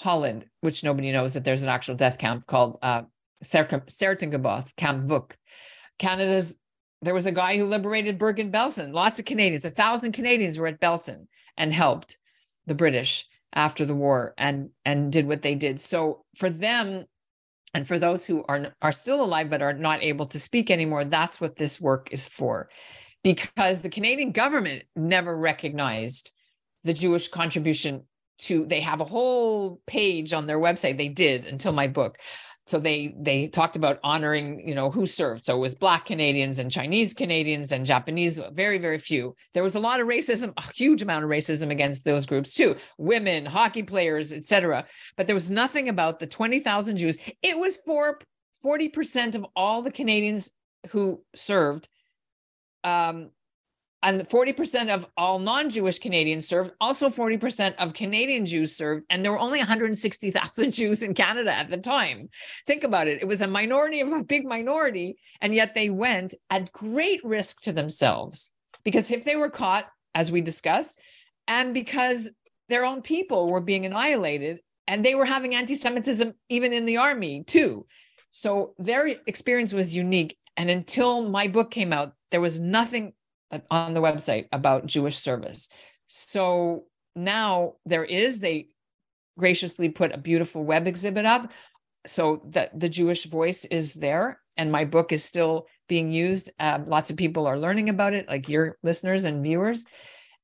[0.00, 3.02] Holland, which nobody knows that there's an actual death camp called uh,
[3.42, 3.84] Camp
[5.04, 5.32] Vught.
[5.98, 6.56] Canada's,
[7.02, 8.92] there was a guy who liberated Bergen-Belsen.
[8.92, 11.26] Lots of Canadians, a thousand Canadians were at Belsen
[11.56, 12.18] and helped
[12.66, 15.80] the British after the war and and did what they did.
[15.80, 17.04] So for them
[17.72, 21.04] and for those who are are still alive but are not able to speak anymore,
[21.04, 22.68] that's what this work is for.
[23.22, 26.32] Because the Canadian government never recognized
[26.82, 28.02] the Jewish contribution
[28.36, 32.18] to they have a whole page on their website they did until my book
[32.66, 35.44] so they they talked about honoring you know who served.
[35.44, 39.34] So it was black canadians and chinese canadians and japanese very very few.
[39.52, 42.76] There was a lot of racism a huge amount of racism against those groups too
[42.98, 44.86] women hockey players etc
[45.16, 47.18] but there was nothing about the 20000 jews.
[47.42, 48.18] It was for
[48.64, 50.50] 40% of all the canadians
[50.90, 51.88] who served
[52.82, 53.30] um,
[54.04, 59.32] and 40% of all non-Jewish Canadians served, also 40% of Canadian Jews served, and there
[59.32, 62.28] were only 160,000 Jews in Canada at the time.
[62.66, 63.22] Think about it.
[63.22, 67.62] It was a minority of a big minority, and yet they went at great risk
[67.62, 68.50] to themselves
[68.84, 71.00] because if they were caught, as we discussed,
[71.48, 72.30] and because
[72.68, 77.42] their own people were being annihilated and they were having anti-Semitism even in the army
[77.44, 77.86] too.
[78.30, 80.36] So their experience was unique.
[80.56, 83.12] And until my book came out, there was nothing
[83.70, 85.68] on the website about Jewish service.
[86.08, 86.84] So
[87.16, 88.68] now there is, they
[89.38, 91.52] graciously put a beautiful web exhibit up
[92.06, 94.40] so that the Jewish voice is there.
[94.56, 96.50] And my book is still being used.
[96.60, 99.84] Um, lots of people are learning about it, like your listeners and viewers.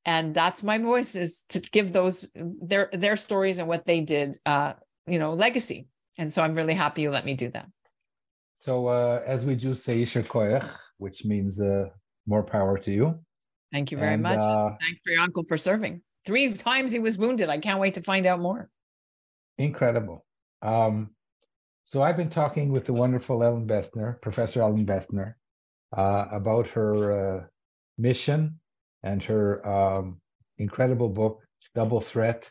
[0.04, 4.38] And that's my voice is to give those their their stories and what they did,
[4.46, 4.72] uh,
[5.06, 5.86] you know, legacy.
[6.18, 7.68] And so I'm really happy you let me do that.
[8.58, 10.04] So uh, as we Jews say,
[10.98, 11.90] which means uh,
[12.26, 13.18] more power to you.
[13.72, 14.38] Thank you very and, much.
[14.38, 16.02] Uh, Thanks for your uncle for serving.
[16.26, 17.48] Three times he was wounded.
[17.48, 18.68] I can't wait to find out more.
[19.58, 20.24] Incredible.
[20.62, 21.10] Um,
[21.84, 25.34] so I've been talking with the wonderful Ellin Bessner, Professor Ellin Bessner,
[25.96, 27.44] uh, about her uh,
[27.98, 28.58] mission
[29.02, 30.20] and her um,
[30.58, 31.42] incredible book,
[31.74, 32.44] Double Threat.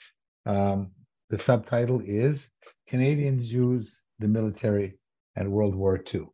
[0.46, 0.92] Um,
[1.30, 2.50] the subtitle is
[2.88, 4.98] Canadian Jews, the Military,
[5.36, 6.28] and World War II.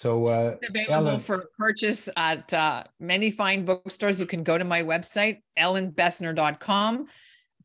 [0.00, 4.18] So uh, available Ellin, for purchase at uh, many fine bookstores.
[4.18, 7.06] You can go to my website, ellinbessner.com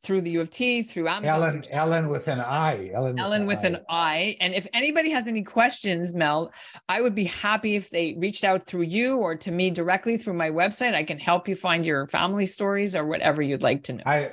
[0.04, 1.42] through the U of T, through Amazon.
[1.42, 2.92] Ellin, through Ellin with an I.
[2.94, 4.36] Ellin, Ellin with, with an I.
[4.42, 6.52] And if anybody has any questions, Mel,
[6.90, 10.34] I would be happy if they reached out through you or to me directly through
[10.34, 10.94] my website.
[10.94, 14.04] I can help you find your family stories or whatever you'd like to know.
[14.06, 14.32] I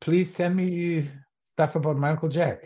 [0.00, 1.08] please send me
[1.42, 2.58] stuff about my Uncle Jack.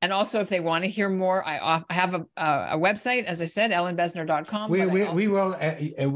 [0.00, 3.42] And also, if they want to hear more, I, I have a, a website, as
[3.42, 4.70] I said, ellinbessner.com.
[4.70, 6.10] We, we, we will, uh, uh,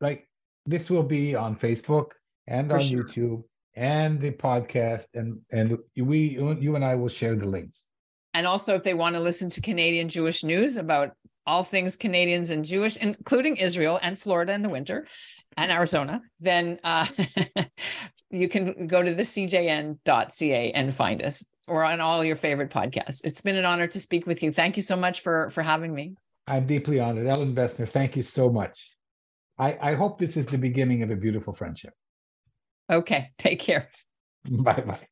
[0.00, 0.28] like,
[0.66, 2.10] this will be on Facebook
[2.46, 3.04] and on sure.
[3.04, 3.42] YouTube
[3.74, 7.86] and the podcast and and we you and I will share the links.
[8.34, 11.12] And also if they want to listen to Canadian Jewish news about
[11.46, 15.06] all things Canadians and Jewish, including Israel and Florida in the winter
[15.56, 17.06] and Arizona, then uh,
[18.30, 23.20] you can go to the cjn.ca and find us or on all your favorite podcasts.
[23.24, 24.52] It's been an honor to speak with you.
[24.52, 26.16] Thank you so much for for having me.
[26.46, 27.26] I'm deeply honored.
[27.26, 28.90] Ellin Bessner, thank you so much.
[29.58, 31.94] I, I hope this is the beginning of a beautiful friendship.
[32.90, 33.28] Okay.
[33.38, 33.88] Take care.
[34.44, 35.06] Bye bye.